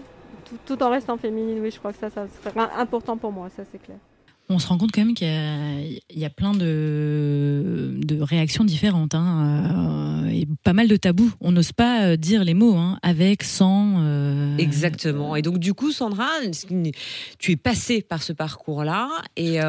tout, 0.66 0.82
en 0.82 0.90
restant 0.90 1.18
féminine. 1.18 1.60
Oui, 1.62 1.70
je 1.70 1.78
crois 1.78 1.94
que 1.94 2.00
ça, 2.00 2.10
ça 2.10 2.26
serait 2.28 2.60
important 2.78 3.16
pour 3.16 3.32
moi, 3.32 3.50
ça 3.50 3.64
c'est 3.72 3.82
clair 3.82 3.98
on 4.52 4.60
se 4.60 4.68
rend 4.68 4.78
compte 4.78 4.92
quand 4.92 5.04
même 5.04 5.14
qu'il 5.14 5.28
y, 5.28 6.26
a 6.26 6.30
plein 6.30 6.52
de, 6.52 8.00
réactions 8.22 8.64
différentes 8.64 9.16
hein, 9.16 10.26
euh, 10.26 10.30
et 10.30 10.48
pas 10.64 10.74
mal 10.74 10.88
de 10.88 10.96
tabous. 10.96 11.32
On 11.42 11.52
n'ose 11.52 11.72
pas 11.72 12.04
euh, 12.04 12.18
dire 12.18 12.44
les 12.44 12.54
mots 12.54 12.76
hein, 12.76 13.00
avec, 13.02 13.44
sans. 13.44 13.96
Euh, 14.00 14.58
Exactement. 14.58 15.36
Et 15.36 15.42
donc 15.42 15.60
du 15.60 15.74
coup, 15.74 15.92
Sandra, 15.92 16.30
tu 17.40 17.52
es 17.52 17.56
passée 17.56 18.02
par 18.02 18.22
ce 18.22 18.34
parcours-là 18.34 19.10
et, 19.38 19.60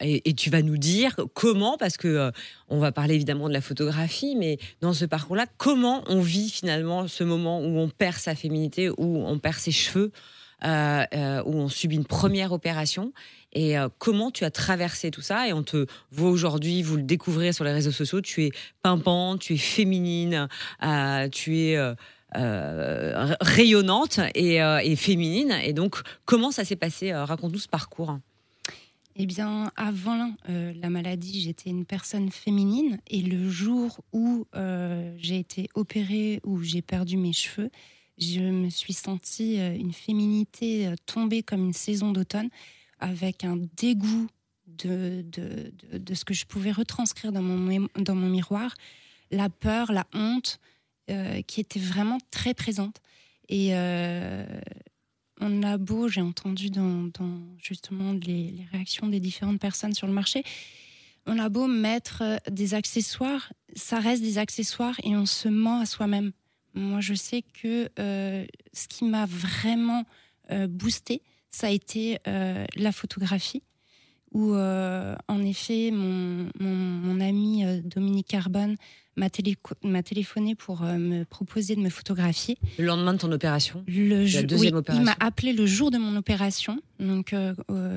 et, 0.00 0.34
tu 0.34 0.50
vas 0.50 0.62
nous 0.62 0.76
dire 0.76 1.16
comment, 1.34 1.76
parce 1.78 1.96
que 1.96 2.30
on 2.68 2.78
va 2.78 2.92
parler 2.92 3.14
évidemment 3.14 3.48
de 3.48 3.54
la 3.54 3.60
photographie, 3.60 4.36
mais 4.36 4.58
dans 4.80 4.92
ce 4.92 5.04
parcours-là, 5.04 5.46
comment 5.56 6.04
on 6.08 6.20
vit 6.20 6.50
finalement 6.50 7.08
ce 7.08 7.24
moment 7.24 7.60
où 7.60 7.78
on 7.78 7.88
perd 7.88 8.16
sa 8.16 8.34
féminité, 8.34 8.90
où 8.90 9.24
on 9.26 9.38
perd 9.38 9.56
ses 9.56 9.72
cheveux. 9.72 10.12
où 10.62 10.66
on 10.66 11.68
subit 11.68 11.96
une 11.96 12.04
première 12.04 12.52
opération 12.52 13.12
et 13.56 13.78
euh, 13.78 13.88
comment 13.98 14.30
tu 14.30 14.44
as 14.44 14.50
traversé 14.50 15.10
tout 15.10 15.22
ça? 15.22 15.48
Et 15.48 15.54
on 15.54 15.62
te 15.62 15.86
voit 16.10 16.28
aujourd'hui, 16.28 16.82
vous 16.82 16.96
le 16.96 17.02
découvrez 17.02 17.54
sur 17.54 17.64
les 17.64 17.72
réseaux 17.72 17.90
sociaux, 17.90 18.20
tu 18.20 18.44
es 18.44 18.52
pimpante, 18.82 19.40
tu 19.40 19.54
es 19.54 19.56
féminine, 19.56 20.46
euh, 20.82 21.28
tu 21.30 21.58
es 21.60 21.76
euh, 21.78 21.94
rayonnante 23.40 24.20
et, 24.34 24.56
et, 24.56 24.96
féminine. 24.96 25.56
Et 25.64 25.72
donc, 25.72 25.96
comment 26.26 26.50
ça 26.50 26.66
s'est 26.66 26.76
passé? 26.76 27.14
Raconte-nous 27.14 27.58
ce 27.58 27.68
parcours. 27.68 28.18
Eh 29.18 29.24
bien, 29.24 29.72
avant 29.76 30.34
la 30.46 30.90
maladie, 30.90 31.40
j'étais 31.40 31.70
une 31.70 31.86
personne 31.86 32.30
féminine 32.30 32.98
et 33.08 33.22
le 33.22 33.48
jour 33.48 34.00
où 34.12 34.44
j'ai 35.16 35.38
été 35.38 35.70
opérée, 35.74 36.40
où 36.44 36.62
j'ai 36.62 36.82
perdu 36.82 37.16
mes 37.16 37.32
cheveux, 37.32 37.70
je 38.18 38.40
me 38.40 38.68
suis 38.68 38.92
sentie 38.92 39.56
une 39.56 39.94
féminité 39.94 40.92
tombée 41.06 41.42
comme 41.42 41.64
une 41.64 41.72
saison 41.72 42.12
d'automne 42.12 42.50
avec 42.98 43.44
un 43.44 43.58
dégoût 43.76 44.28
de, 44.66 45.24
de, 45.30 45.72
de, 45.96 46.14
ce 46.14 46.24
que 46.24 46.34
je 46.34 46.44
pouvais 46.44 46.72
retranscrire 46.72 47.32
dans 47.32 47.42
mon, 47.42 47.88
dans 47.96 48.14
mon 48.14 48.28
miroir, 48.28 48.74
la 49.30 49.48
peur, 49.48 49.92
la 49.92 50.06
honte, 50.12 50.60
euh, 51.08 51.40
qui 51.42 51.60
était 51.60 51.78
vraiment 51.78 52.18
très 52.32 52.52
présente. 52.52 52.96
Et 53.48 53.76
euh, 53.76 54.44
on 55.40 55.62
a 55.62 55.78
beau, 55.78 56.08
j'ai 56.08 56.20
entendu 56.20 56.68
dans, 56.68 57.12
justement 57.62 58.12
les, 58.12 58.66
réactions 58.72 59.06
des 59.06 59.20
différentes 59.20 59.60
personnes 59.60 59.94
sur 59.94 60.08
le 60.08 60.12
marché, 60.12 60.42
on 61.24 61.38
a 61.38 61.48
beau 61.48 61.68
mettre 61.68 62.22
euh, 62.22 62.36
des 62.50 62.74
accessoires, 62.74 63.52
ça 63.76 64.00
reste 64.00 64.20
des 64.20 64.38
accessoires 64.38 64.96
et 65.04 65.16
on 65.16 65.26
se 65.26 65.48
ment 65.48 65.78
à 65.78 65.86
soi-même. 65.86 66.32
Moi, 66.74 67.00
je 67.00 67.14
sais 67.14 67.42
que 67.42 67.88
ce 67.96 68.88
qui 68.88 69.04
m'a 69.06 69.24
vraiment 69.24 70.04
boosté, 70.68 71.22
ça 71.50 71.68
a 71.68 71.70
été 71.70 72.18
euh, 72.28 72.64
la 72.76 72.92
photographie, 72.92 73.62
où 74.32 74.54
euh, 74.54 75.14
en 75.28 75.42
effet 75.42 75.90
mon, 75.92 76.50
mon, 76.58 77.20
ami 77.20 77.64
euh, 77.64 77.80
Dominique 77.82 78.28
Carbone 78.28 78.76
m'a 79.16 79.30
téléphoné 79.30 80.54
pour 80.54 80.82
me 80.82 81.24
proposer 81.24 81.74
de 81.74 81.80
me 81.80 81.88
photographier. 81.88 82.58
Le 82.78 82.84
lendemain 82.84 83.14
de 83.14 83.18
ton 83.18 83.32
opération? 83.32 83.82
Le 83.88 84.26
La 84.26 84.42
deuxième 84.42 84.74
opération. 84.74 85.02
Il 85.02 85.06
m'a 85.06 85.16
appelé 85.20 85.54
le 85.54 85.64
jour 85.64 85.90
de 85.90 85.96
mon 85.96 86.16
opération, 86.16 86.78
donc 87.00 87.34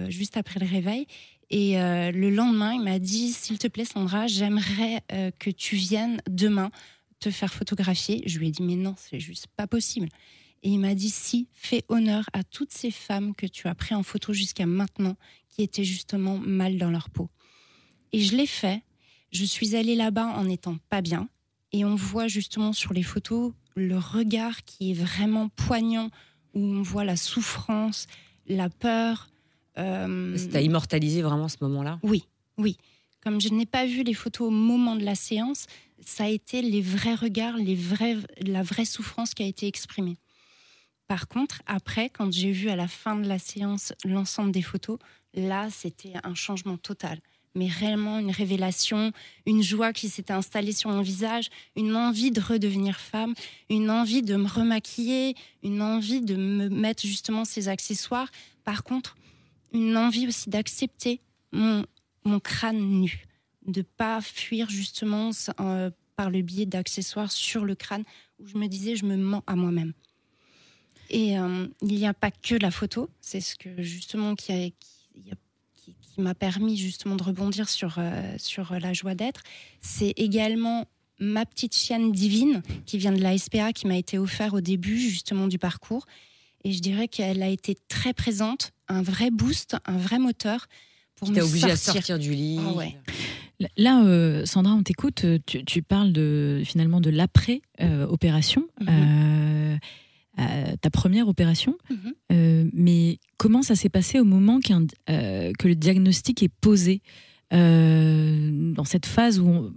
juste 0.07 0.37
après 0.37 0.61
le 0.61 0.65
réveil. 0.65 1.07
Et 1.49 1.73
le 1.73 2.29
lendemain, 2.29 2.71
il 2.71 2.83
m'a 2.83 2.99
dit 2.99 3.33
S'il 3.33 3.57
te 3.57 3.67
plaît, 3.67 3.83
Sandra, 3.83 4.27
j'aimerais 4.27 5.03
que 5.39 5.49
tu 5.49 5.75
viennes 5.75 6.21
demain 6.29 6.71
te 7.19 7.29
faire 7.29 7.53
photographier. 7.53 8.23
Je 8.25 8.39
lui 8.39 8.47
ai 8.47 8.51
dit 8.51 8.63
Mais 8.63 8.75
non, 8.75 8.95
c'est 8.97 9.19
juste 9.19 9.47
pas 9.57 9.67
possible. 9.67 10.07
Et 10.63 10.69
il 10.69 10.79
m'a 10.79 10.95
dit 10.95 11.09
si, 11.09 11.47
fais 11.53 11.83
honneur 11.87 12.29
à 12.33 12.43
toutes 12.43 12.71
ces 12.71 12.91
femmes 12.91 13.33
que 13.33 13.45
tu 13.45 13.67
as 13.67 13.75
pris 13.75 13.95
en 13.95 14.03
photo 14.03 14.33
jusqu'à 14.33 14.65
maintenant, 14.65 15.15
qui 15.49 15.63
étaient 15.63 15.83
justement 15.83 16.37
mal 16.37 16.77
dans 16.77 16.91
leur 16.91 17.09
peau. 17.09 17.29
Et 18.11 18.21
je 18.21 18.35
l'ai 18.35 18.47
fait. 18.47 18.83
Je 19.31 19.45
suis 19.45 19.75
allée 19.75 19.95
là-bas 19.95 20.25
en 20.25 20.45
n'étant 20.45 20.77
pas 20.89 21.01
bien. 21.01 21.29
Et 21.71 21.85
on 21.85 21.95
voit 21.95 22.27
justement 22.27 22.73
sur 22.73 22.93
les 22.93 23.03
photos 23.03 23.53
le 23.75 23.97
regard 23.97 24.65
qui 24.65 24.91
est 24.91 24.93
vraiment 24.93 25.49
poignant, 25.49 26.09
où 26.53 26.59
on 26.59 26.81
voit 26.81 27.05
la 27.05 27.15
souffrance, 27.15 28.07
la 28.47 28.69
peur. 28.69 29.29
Euh... 29.77 30.37
T'as 30.51 30.61
immortalisé 30.61 31.21
vraiment 31.21 31.47
ce 31.47 31.57
moment-là? 31.61 31.99
Oui, 32.03 32.25
oui. 32.57 32.77
Comme 33.21 33.39
je 33.39 33.49
n'ai 33.49 33.65
pas 33.65 33.85
vu 33.85 34.03
les 34.03 34.13
photos 34.13 34.47
au 34.47 34.51
moment 34.51 34.95
de 34.95 35.03
la 35.03 35.15
séance, 35.15 35.67
ça 36.05 36.25
a 36.25 36.27
été 36.27 36.61
les 36.61 36.81
vrais 36.81 37.15
regards, 37.15 37.57
les 37.57 37.75
vrais, 37.75 38.17
la 38.41 38.63
vraie 38.63 38.85
souffrance 38.85 39.33
qui 39.33 39.43
a 39.43 39.45
été 39.45 39.67
exprimée. 39.67 40.17
Par 41.09 41.27
contre, 41.27 41.63
après, 41.65 42.11
quand 42.11 42.31
j'ai 42.31 42.51
vu 42.51 42.69
à 42.69 42.75
la 42.75 42.87
fin 42.87 43.15
de 43.15 43.27
la 43.27 43.39
séance 43.39 43.93
l'ensemble 44.05 44.51
des 44.51 44.61
photos, 44.61 44.99
là, 45.33 45.67
c'était 45.71 46.13
un 46.23 46.35
changement 46.35 46.77
total. 46.77 47.19
Mais 47.55 47.67
réellement 47.67 48.19
une 48.19 48.29
révélation, 48.29 49.11
une 49.47 49.63
joie 49.63 49.91
qui 49.91 50.07
s'était 50.07 50.33
installée 50.33 50.71
sur 50.71 50.91
mon 50.91 51.01
visage, 51.01 51.49
une 51.75 51.95
envie 51.95 52.29
de 52.29 52.39
redevenir 52.39 52.99
femme, 52.99 53.33
une 53.71 53.89
envie 53.89 54.21
de 54.21 54.35
me 54.35 54.47
remaquiller, 54.47 55.33
une 55.63 55.81
envie 55.81 56.21
de 56.21 56.35
me 56.35 56.69
mettre 56.69 57.01
justement 57.01 57.43
ces 57.43 57.69
accessoires. 57.69 58.29
Par 58.63 58.83
contre, 58.83 59.17
une 59.73 59.97
envie 59.97 60.27
aussi 60.27 60.51
d'accepter 60.51 61.21
mon, 61.51 61.85
crâne 62.39 62.77
nu, 62.77 63.25
de 63.65 63.81
pas 63.81 64.21
fuir 64.21 64.69
justement 64.69 65.31
euh, 65.59 65.89
par 66.15 66.29
le 66.29 66.43
biais 66.43 66.67
d'accessoires 66.67 67.31
sur 67.31 67.65
le 67.65 67.73
crâne 67.73 68.03
où 68.37 68.45
je 68.45 68.59
me 68.59 68.67
disais 68.67 68.95
je 68.95 69.05
me 69.05 69.17
mens 69.17 69.43
à 69.47 69.55
moi-même. 69.55 69.93
Et 71.09 71.37
euh, 71.37 71.67
il 71.81 71.95
n'y 71.95 72.07
a 72.07 72.13
pas 72.13 72.31
que 72.31 72.55
la 72.55 72.71
photo, 72.71 73.09
c'est 73.21 73.41
ce 73.41 73.55
que 73.55 73.81
justement 73.81 74.35
qui, 74.35 74.73
qui, 75.75 76.21
m'a 76.21 76.35
permis 76.35 76.75
justement 76.75 77.15
de 77.15 77.23
rebondir 77.23 77.69
sur, 77.69 77.95
euh, 77.97 78.35
sur 78.37 78.73
la 78.77 78.93
joie 78.93 79.15
d'être. 79.15 79.41
C'est 79.81 80.13
également 80.17 80.85
ma 81.17 81.45
petite 81.45 81.75
chienne 81.75 82.11
divine 82.11 82.61
qui 82.85 82.97
vient 82.97 83.13
de 83.13 83.21
la 83.21 83.37
SPA, 83.37 83.73
qui 83.73 83.87
m'a 83.87 83.97
été 83.97 84.17
offerte 84.17 84.53
au 84.53 84.61
début 84.61 84.99
justement 84.99 85.47
du 85.47 85.57
parcours. 85.57 86.05
Et 86.65 86.73
je 86.73 86.79
dirais 86.81 87.07
qu'elle 87.07 87.41
a 87.41 87.47
été 87.47 87.77
très 87.87 88.13
présente, 88.13 88.71
un 88.89 89.01
vrai 89.01 89.31
boost, 89.31 89.77
un 89.85 89.97
vrai 89.97 90.19
moteur 90.19 90.67
pour 91.15 91.29
me 91.29 91.41
obligé 91.41 91.71
à 91.71 91.77
sortir 91.77 92.19
du 92.19 92.33
lit. 92.33 92.59
Ah 92.59 93.67
là, 93.77 94.03
euh, 94.03 94.45
Sandra, 94.45 94.73
on 94.73 94.83
t'écoute. 94.83 95.25
Tu, 95.45 95.81
parles 95.81 96.11
de 96.11 96.61
finalement 96.65 96.99
de 97.01 97.09
l'après 97.09 97.61
opération. 97.79 98.67
Ta 100.81 100.89
première 100.89 101.27
opération. 101.27 101.77
Mhm. 101.89 102.13
Euh, 102.31 102.69
mais 102.73 103.19
comment 103.37 103.61
ça 103.61 103.75
s'est 103.75 103.89
passé 103.89 104.19
au 104.19 104.23
moment 104.23 104.59
euh, 105.09 105.51
que 105.57 105.67
le 105.67 105.75
diagnostic 105.75 106.43
est 106.43 106.53
posé 106.61 107.01
euh, 107.53 108.73
dans 108.73 108.83
cette 108.83 109.05
phase 109.05 109.39
où 109.39 109.73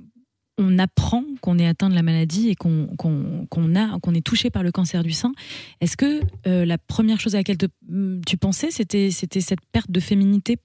on, 0.58 0.78
apprend 0.78 1.24
qu'on 1.40 1.58
est 1.58 1.66
atteint 1.66 1.90
de 1.90 1.94
la 1.94 2.02
maladie 2.02 2.48
et 2.48 2.54
qu'on 2.54 2.86
a 2.86 3.98
qu'on 3.98 4.14
est 4.14 4.24
touché 4.24 4.50
par 4.50 4.62
le 4.62 4.70
cancer 4.70 5.02
du 5.02 5.12
sein 5.12 5.32
Est-ce 5.80 5.96
que 5.96 6.20
la 6.44 6.78
première 6.78 7.18
chose 7.18 7.34
à 7.34 7.38
laquelle 7.38 7.58
tu 7.58 8.36
pensais 8.36 8.70
c'était 8.70 9.10
c'était 9.10 9.40
cette 9.40 9.64
perte 9.72 9.90
de 9.90 10.00
féminité 10.00 10.58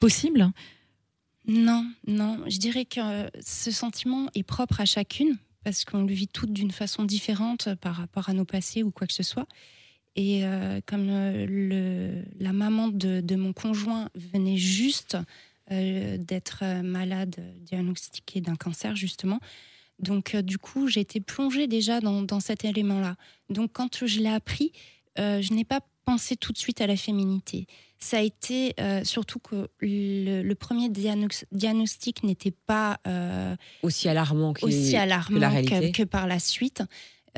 possible? 0.00 0.50
Non, 1.46 1.84
non, 2.06 2.38
je 2.48 2.58
dirais 2.58 2.86
que 2.86 3.00
ce 3.44 3.70
sentiment 3.70 4.28
est 4.34 4.42
propre 4.42 4.80
à 4.80 4.84
chacune 4.84 5.36
parce 5.64 5.84
qu'on 5.84 6.02
le 6.02 6.12
vit 6.12 6.28
toutes 6.28 6.52
d'une 6.52 6.70
façon 6.70 7.04
différente 7.04 7.74
par 7.76 7.94
rapport 7.94 8.28
à 8.28 8.32
nos 8.32 8.44
passés 8.44 8.82
ou 8.82 8.90
quoi 8.90 9.06
que 9.06 9.12
ce 9.12 9.22
soit. 9.22 9.46
Et 10.14 10.44
euh, 10.44 10.80
comme 10.86 11.06
euh, 11.08 12.22
la 12.38 12.52
maman 12.52 12.88
de, 12.88 13.36
mon 13.36 13.52
conjoint 13.52 14.10
venait 14.14 14.58
juste 14.58 15.16
euh, 15.70 16.18
d'être 16.18 16.82
malade, 16.82 17.36
diagnostiquée 17.60 18.40
d'un 18.40 18.56
cancer, 18.56 18.94
justement, 18.94 19.40
Donc, 19.98 20.36
du 20.36 20.58
coup, 20.58 20.88
été 20.88 21.20
plongée 21.20 21.66
déjà 21.66 22.00
dans 22.00 22.40
cet 22.40 22.64
élément-là. 22.64 23.16
Donc, 23.48 23.70
quand 23.72 24.06
je 24.06 24.20
l'ai 24.20 24.28
appris, 24.28 24.72
je 25.16 25.54
n'ai 25.54 25.64
pas 25.64 25.80
pensé 26.04 26.36
tout 26.36 26.52
de 26.52 26.58
suite 26.58 26.80
à 26.80 26.86
la 26.86 26.96
féminité 26.96 27.66
ça 28.02 28.18
a 28.18 28.20
été 28.20 28.74
euh, 28.80 29.04
surtout 29.04 29.38
que 29.38 29.68
le, 29.80 30.52
premier 30.54 30.88
diagnostic 30.90 32.24
n'était 32.24 32.54
pas 32.66 32.98
euh, 33.06 33.56
aussi 33.82 34.08
alarmant, 34.08 34.52
que, 34.52 34.66
aussi 34.66 34.96
alarmant 34.96 35.62
que, 35.62 35.92
que, 35.92 36.02
par 36.02 36.26
la 36.26 36.38
suite. 36.38 36.82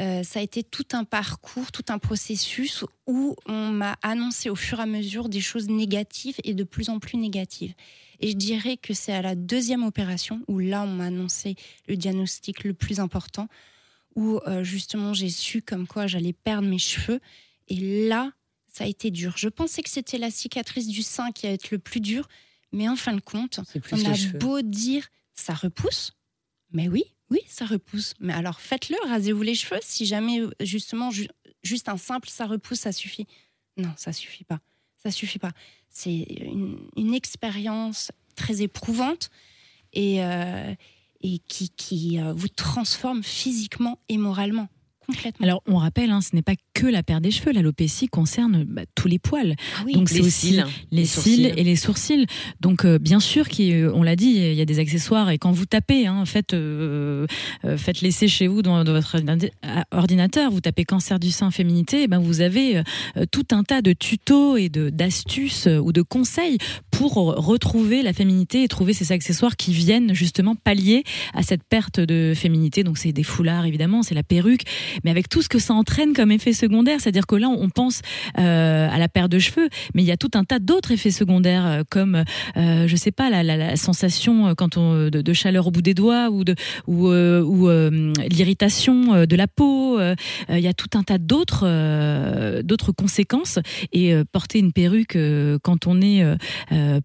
Euh, 0.00 0.24
ça 0.24 0.40
a 0.40 0.42
été 0.42 0.64
tout 0.64 0.86
un 0.92 1.04
parcours, 1.04 1.70
tout 1.70 1.84
un 1.88 1.98
processus 1.98 2.84
où 3.06 3.36
on 3.46 3.68
m'a 3.68 3.96
annoncé 4.02 4.50
au 4.50 4.56
fur 4.56 4.80
et 4.80 4.82
à 4.82 4.86
mesure 4.86 5.28
des 5.28 5.40
choses 5.40 5.68
négatives 5.68 6.36
et 6.42 6.54
de 6.54 6.64
plus 6.64 6.88
en 6.88 6.98
plus 6.98 7.16
négatives. 7.16 7.74
Et 8.18 8.30
je 8.30 8.36
dirais 8.36 8.76
que 8.76 8.92
c'est 8.92 9.12
à 9.12 9.22
la 9.22 9.36
deuxième 9.36 9.84
opération 9.84 10.40
où 10.48 10.58
là 10.58 10.82
on 10.82 10.88
m'a 10.88 11.04
annoncé 11.04 11.54
le 11.86 11.96
diagnostic 11.96 12.64
le 12.64 12.74
plus 12.74 12.98
important, 12.98 13.48
où 14.16 14.40
justement 14.62 15.12
j'ai 15.12 15.28
su 15.28 15.62
comme 15.62 15.86
quoi 15.86 16.06
j'allais 16.06 16.32
perdre 16.32 16.68
mes 16.68 16.78
cheveux. 16.78 17.20
Et 17.68 18.08
là, 18.08 18.32
ça 18.74 18.82
a 18.82 18.86
été 18.88 19.12
dur. 19.12 19.34
Je 19.36 19.48
pensais 19.48 19.82
que 19.82 19.88
c'était 19.88 20.18
la 20.18 20.32
cicatrice 20.32 20.88
du 20.88 21.02
sein 21.02 21.30
qui 21.30 21.46
allait 21.46 21.54
être 21.54 21.70
le 21.70 21.78
plus 21.78 22.00
dur, 22.00 22.28
mais 22.72 22.88
en 22.88 22.96
fin 22.96 23.12
de 23.12 23.20
compte, 23.20 23.60
on 23.92 24.04
a 24.04 24.38
beau 24.38 24.62
dire 24.62 25.06
ça 25.32 25.54
repousse, 25.54 26.12
mais 26.72 26.88
oui, 26.88 27.04
oui, 27.30 27.38
ça 27.46 27.66
repousse. 27.66 28.14
Mais 28.18 28.32
alors 28.32 28.60
faites-le, 28.60 28.96
rasez-vous 29.08 29.42
les 29.42 29.54
cheveux 29.54 29.78
si 29.80 30.06
jamais 30.06 30.40
justement 30.58 31.10
juste 31.62 31.88
un 31.88 31.96
simple 31.96 32.28
ça 32.28 32.46
repousse, 32.46 32.80
ça 32.80 32.90
suffit. 32.90 33.28
Non, 33.76 33.92
ça 33.96 34.12
suffit 34.12 34.44
pas. 34.44 34.58
Ça 34.96 35.12
suffit 35.12 35.38
pas. 35.38 35.52
C'est 35.88 36.26
une, 36.96 37.14
expérience 37.14 38.10
très 38.34 38.62
éprouvante 38.62 39.30
et, 39.92 40.24
euh, 40.24 40.74
et 41.20 41.38
qui, 41.38 41.68
qui 41.70 42.18
euh, 42.18 42.32
vous 42.32 42.48
transforme 42.48 43.22
physiquement 43.22 44.00
et 44.08 44.18
moralement. 44.18 44.68
Alors, 45.40 45.62
on 45.66 45.76
rappelle, 45.76 46.10
hein, 46.10 46.20
ce 46.20 46.34
n'est 46.34 46.42
pas 46.42 46.54
que 46.72 46.86
la 46.86 47.02
paire 47.02 47.20
des 47.20 47.30
cheveux. 47.30 47.52
L'alopécie 47.52 48.08
concerne 48.08 48.64
bah, 48.64 48.82
tous 48.94 49.08
les 49.08 49.18
poils. 49.18 49.54
Ah 49.78 49.84
Donc, 49.92 50.08
c'est 50.08 50.20
aussi 50.20 50.60
les, 50.90 51.04
cils 51.04 51.46
et 51.56 51.64
les 51.64 51.76
sourcils. 51.76 52.26
Donc, 52.60 52.84
euh, 52.84 52.98
bien 52.98 53.20
sûr, 53.20 53.46
euh, 53.60 53.92
on 53.94 54.02
l'a 54.02 54.16
dit, 54.16 54.30
il 54.30 54.54
y 54.54 54.60
a 54.60 54.64
des 54.64 54.78
accessoires. 54.78 55.30
Et 55.30 55.38
quand 55.38 55.52
vous 55.52 55.66
tapez, 55.66 56.06
hein, 56.06 56.24
faites, 56.24 56.54
euh, 56.54 57.26
faites 57.76 58.00
l'essai 58.00 58.28
chez 58.28 58.46
vous 58.46 58.62
dans, 58.62 58.84
votre 58.84 59.16
ordinateur. 59.92 60.50
Vous 60.50 60.60
tapez 60.60 60.84
cancer 60.84 61.18
du 61.18 61.30
sein, 61.30 61.50
féminité. 61.50 62.02
Et 62.02 62.08
ben, 62.08 62.18
vous 62.18 62.40
avez 62.40 62.82
tout 63.30 63.46
un 63.52 63.62
tas 63.62 63.82
de 63.82 63.92
tutos 63.92 64.56
et 64.56 64.68
d'astuces 64.68 65.66
ou 65.66 65.92
de 65.92 66.02
conseils 66.02 66.58
pour 66.96 67.14
retrouver 67.14 68.02
la 68.02 68.12
féminité 68.12 68.62
et 68.62 68.68
trouver 68.68 68.92
ces 68.92 69.12
accessoires 69.12 69.56
qui 69.56 69.72
viennent 69.72 70.14
justement 70.14 70.54
pallier 70.54 71.04
à 71.34 71.42
cette 71.42 71.62
perte 71.64 72.00
de 72.00 72.32
féminité. 72.34 72.84
Donc, 72.84 72.98
c'est 72.98 73.12
des 73.12 73.22
foulards, 73.22 73.66
évidemment, 73.66 74.02
c'est 74.02 74.14
la 74.14 74.22
perruque 74.22 74.64
mais 75.02 75.10
avec 75.10 75.28
tout 75.28 75.42
ce 75.42 75.48
que 75.48 75.58
ça 75.58 75.74
entraîne 75.74 76.12
comme 76.12 76.30
effet 76.30 76.52
secondaire. 76.52 77.00
C'est-à-dire 77.00 77.26
que 77.26 77.36
là, 77.36 77.48
on 77.48 77.68
pense 77.70 78.02
euh, 78.38 78.88
à 78.90 78.98
la 78.98 79.08
paire 79.08 79.28
de 79.28 79.38
cheveux, 79.38 79.68
mais 79.94 80.02
il 80.02 80.06
y 80.06 80.12
a 80.12 80.16
tout 80.16 80.30
un 80.34 80.44
tas 80.44 80.58
d'autres 80.58 80.92
effets 80.92 81.10
secondaires, 81.10 81.66
euh, 81.66 81.82
comme, 81.88 82.24
euh, 82.56 82.86
je 82.86 82.96
sais 82.96 83.10
pas, 83.10 83.30
la, 83.30 83.76
sensation 83.76 84.48
euh, 84.48 84.54
quand 84.54 84.76
on, 84.76 85.08
de, 85.08 85.32
chaleur 85.32 85.66
au 85.66 85.70
bout 85.70 85.82
des 85.82 85.94
doigts 85.94 86.30
ou, 86.30 86.44
de, 86.44 86.54
ou 86.86 87.10
l'irritation 88.30 89.26
de 89.26 89.36
la 89.36 89.48
peau. 89.48 89.98
Il 90.48 90.58
y 90.58 90.68
a 90.68 90.74
tout 90.74 90.90
un 90.94 91.02
tas 91.02 91.18
d'autres 91.18 92.62
d'autres 92.62 92.92
conséquences. 92.92 93.58
Et 93.92 94.14
porter 94.30 94.60
une 94.60 94.72
perruque 94.72 95.18
quand 95.62 95.86
on 95.86 96.00
est 96.00 96.24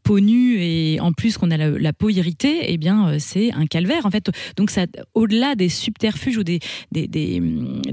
peau 0.04 0.20
nue 0.20 0.58
et 0.60 1.00
en 1.00 1.14
plus 1.14 1.38
qu'on 1.38 1.52
a 1.52 1.58
la, 1.58 1.94
peau 1.94 2.10
irritée, 2.10 2.72
eh 2.72 2.78
bien, 2.78 3.18
c'est 3.20 3.52
un 3.54 3.66
calvaire. 3.66 4.06
En 4.06 4.12
fait, 4.12 4.30
donc 4.56 4.72
au-delà 5.14 5.56
des 5.56 5.70
subterfuges 5.70 6.38
ou 6.38 6.44
des, 6.44 6.60
des, 6.92 7.08
des 7.08 7.40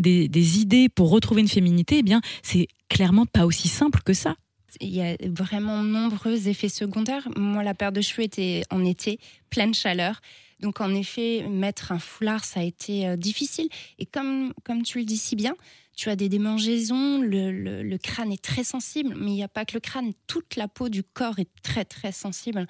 des, 0.08 0.60
idées 0.60 0.88
pour 0.88 1.10
retrouver 1.10 1.40
une 1.42 1.48
féminité, 1.48 1.98
eh 1.98 2.02
bien, 2.02 2.20
c'est 2.42 2.68
clairement 2.88 3.26
pas 3.26 3.46
aussi 3.46 3.68
simple 3.68 4.00
que 4.04 4.12
ça. 4.12 4.36
Il 4.80 4.94
y 4.94 5.00
a 5.00 5.16
vraiment 5.26 5.82
nombreux 5.82 6.48
effets 6.48 6.68
secondaires. 6.68 7.28
Moi, 7.36 7.62
la 7.62 7.74
paire 7.74 7.92
de 7.92 8.00
cheveux 8.00 8.24
était 8.24 8.62
en 8.70 8.84
été, 8.84 9.18
pleine 9.48 9.72
chaleur. 9.72 10.20
Donc, 10.60 10.80
en 10.80 10.94
effet, 10.94 11.46
mettre 11.48 11.92
un 11.92 11.98
foulard, 11.98 12.44
ça 12.44 12.60
a 12.60 12.62
été 12.62 13.06
euh, 13.06 13.16
difficile. 13.16 13.68
Et 13.98 14.06
comme, 14.06 14.52
comme 14.64 14.82
tu 14.82 14.98
le 14.98 15.04
dis 15.04 15.16
si 15.16 15.36
bien, 15.36 15.54
tu 15.96 16.10
as 16.10 16.16
des 16.16 16.28
démangeaisons, 16.28 17.20
le, 17.20 17.96
crâne 17.96 18.30
est 18.30 18.42
très 18.42 18.64
sensible, 18.64 19.14
mais 19.18 19.32
il 19.32 19.34
n'y 19.34 19.42
a 19.42 19.48
pas 19.48 19.64
que 19.64 19.74
le 19.74 19.80
crâne, 19.80 20.12
toute 20.26 20.56
la 20.56 20.68
peau 20.68 20.88
du 20.88 21.02
corps 21.02 21.38
est 21.38 21.48
très, 21.62 21.84
très 21.84 22.12
sensible. 22.12 22.66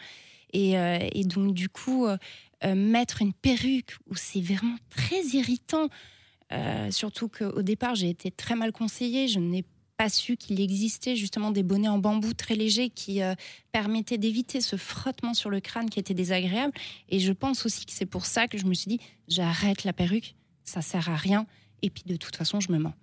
Et, 0.52 0.78
euh, 0.78 0.98
donc, 1.24 1.52
du 1.52 1.68
coup, 1.68 2.06
euh, 2.06 2.74
mettre 2.74 3.20
une 3.20 3.34
perruque 3.34 3.96
où 4.08 4.14
c'est 4.14 4.40
vraiment 4.40 4.76
très 4.88 5.22
irritant, 5.34 5.88
euh, 6.52 6.90
surtout 6.90 7.28
qu'au 7.28 7.62
départ, 7.62 7.94
j'ai 7.94 8.08
été 8.08 8.30
très 8.30 8.54
mal 8.54 8.72
conseillée. 8.72 9.28
Je 9.28 9.40
n'ai 9.40 9.64
pas 9.96 10.08
su 10.08 10.36
qu'il 10.36 10.60
existait 10.60 11.16
justement 11.16 11.50
des 11.50 11.62
bonnets 11.62 11.88
en 11.88 11.98
bambou 11.98 12.32
très 12.34 12.54
légers 12.54 12.90
qui 12.90 13.22
euh, 13.22 13.34
permettaient 13.72 14.18
d'éviter 14.18 14.60
ce 14.60 14.76
frottement 14.76 15.34
sur 15.34 15.50
le 15.50 15.60
crâne 15.60 15.90
qui 15.90 15.98
était 15.98 16.14
désagréable. 16.14 16.72
Et 17.08 17.18
je 17.18 17.32
pense 17.32 17.66
aussi 17.66 17.86
que 17.86 17.92
c'est 17.92 18.06
pour 18.06 18.26
ça 18.26 18.46
que 18.48 18.58
je 18.58 18.66
me 18.66 18.74
suis 18.74 18.88
dit, 18.88 19.00
j'arrête 19.28 19.84
la 19.84 19.92
perruque, 19.92 20.34
ça 20.64 20.82
sert 20.82 21.10
à 21.10 21.16
rien. 21.16 21.46
Et 21.82 21.90
puis 21.90 22.04
de 22.06 22.16
toute 22.16 22.36
façon, 22.36 22.60
je 22.60 22.72
me 22.72 22.78
mens. 22.78 22.94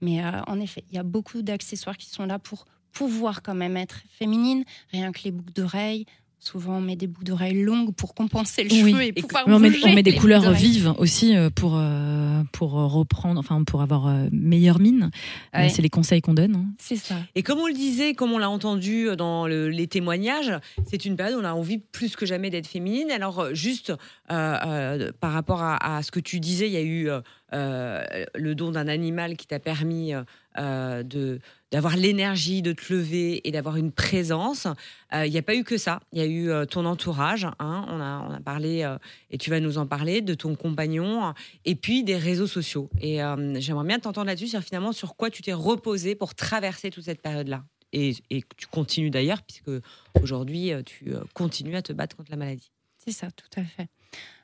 Mais 0.00 0.24
euh, 0.24 0.40
en 0.46 0.60
effet, 0.60 0.84
il 0.90 0.96
y 0.96 0.98
a 0.98 1.02
beaucoup 1.02 1.42
d'accessoires 1.42 1.96
qui 1.96 2.10
sont 2.10 2.26
là 2.26 2.38
pour 2.38 2.66
pouvoir 2.92 3.42
quand 3.42 3.54
même 3.54 3.76
être 3.76 4.02
féminine, 4.08 4.64
rien 4.92 5.12
que 5.12 5.22
les 5.24 5.32
boucles 5.32 5.52
d'oreilles, 5.52 6.06
Souvent, 6.44 6.76
on 6.76 6.80
met 6.82 6.94
des 6.94 7.06
boucles 7.06 7.24
d'oreilles 7.24 7.62
longues 7.62 7.94
pour 7.94 8.14
compenser 8.14 8.64
le 8.64 8.68
cheveu 8.68 9.02
et, 9.02 9.12
pouvoir 9.14 9.44
on 9.46 9.58
met, 9.58 9.70
on 9.82 9.94
met 9.94 10.02
des 10.02 10.14
couleurs 10.14 10.52
vives 10.52 10.92
aussi 10.98 11.34
euh, 11.34 11.48
pour, 11.48 11.72
euh, 11.74 12.42
pour 12.52 12.72
reprendre, 12.72 13.40
enfin 13.40 13.64
pour 13.64 13.80
avoir 13.80 14.08
euh, 14.08 14.28
meilleure 14.30 14.78
mine. 14.78 15.10
c'est 15.54 15.80
les 15.80 15.88
conseils 15.88 16.20
qu'on 16.20 16.34
donne. 16.34 16.54
Hein. 16.54 16.66
C'est 16.78 16.96
ça. 16.96 17.14
Et 17.34 17.42
comme 17.42 17.60
on 17.60 17.66
le 17.66 17.72
disait, 17.72 18.12
comme 18.12 18.30
on 18.30 18.36
l'a 18.36 18.50
entendu 18.50 19.08
dans 19.16 19.46
les 19.46 19.86
témoignages, 19.86 20.52
c'est 20.86 21.06
une 21.06 21.16
période 21.16 21.38
où 21.38 21.40
on 21.40 21.46
a 21.46 21.54
envie 21.54 21.78
plus 21.78 22.14
que 22.14 22.26
jamais 22.26 22.50
d'être 22.50 22.66
féminine. 22.66 23.10
Alors, 23.10 23.54
juste 23.54 23.94
par 24.28 25.32
rapport 25.32 25.62
à, 25.62 26.02
ce 26.02 26.10
que 26.10 26.20
tu 26.20 26.40
disais, 26.40 26.68
il 26.68 26.74
y 26.74 26.76
a 26.76 26.82
eu 26.82 27.08
le 27.52 28.54
don 28.54 28.70
d'un 28.70 28.88
animal 28.88 29.38
qui 29.38 29.46
t'a 29.46 29.60
permis 29.60 30.12
de 30.56 31.40
d'avoir 31.72 31.96
l'énergie 31.96 32.62
de 32.62 32.72
te 32.72 32.92
lever 32.92 33.46
et 33.48 33.50
d'avoir 33.50 33.76
une 33.76 33.90
présence. 33.90 34.68
Il 35.12 35.30
n'y 35.30 35.38
a 35.38 35.42
pas 35.42 35.56
eu 35.56 35.64
que 35.64 35.76
ça. 35.76 35.98
Il 36.12 36.20
y 36.20 36.22
a 36.22 36.26
eu 36.26 36.66
ton 36.68 36.84
entourage. 36.84 37.46
Hein. 37.58 37.84
on, 37.88 38.00
a, 38.00 38.24
on 38.28 38.32
a 38.32 38.38
parlé, 38.38 38.88
et 39.30 39.38
tu 39.38 39.50
vas 39.50 39.58
nous 39.58 39.76
en 39.76 39.84
parler, 39.84 40.20
de 40.20 40.34
ton 40.34 40.54
compagnon, 40.54 41.34
et 41.64 41.74
puis 41.74 42.04
des 42.04 42.16
réseaux 42.16 42.46
sociaux. 42.46 42.90
Et 43.00 43.18
j'aimerais 43.56 43.86
bien 43.86 43.98
t'entendre 43.98 44.28
là-dessus, 44.28 44.46
sur 44.46 44.62
finalement 44.62 44.92
sur 44.92 45.16
quoi 45.16 45.30
tu 45.30 45.42
t'es 45.42 45.52
reposé 45.52 46.14
pour 46.14 46.36
traverser 46.36 46.90
toute 46.90 47.04
cette 47.04 47.22
période-là. 47.22 47.64
Et, 47.92 48.14
et, 48.30 48.44
tu 48.56 48.68
continues 48.68 49.10
d'ailleurs, 49.10 49.42
puisque 49.42 49.82
aujourd'hui, 50.22 50.70
tu 50.86 51.12
continues 51.32 51.74
à 51.74 51.82
te 51.82 51.92
battre 51.92 52.14
contre 52.14 52.30
la 52.30 52.36
maladie. 52.36 52.70
C'est 52.98 53.12
ça, 53.12 53.32
tout 53.32 53.60
à 53.60 53.64
fait. 53.64 53.88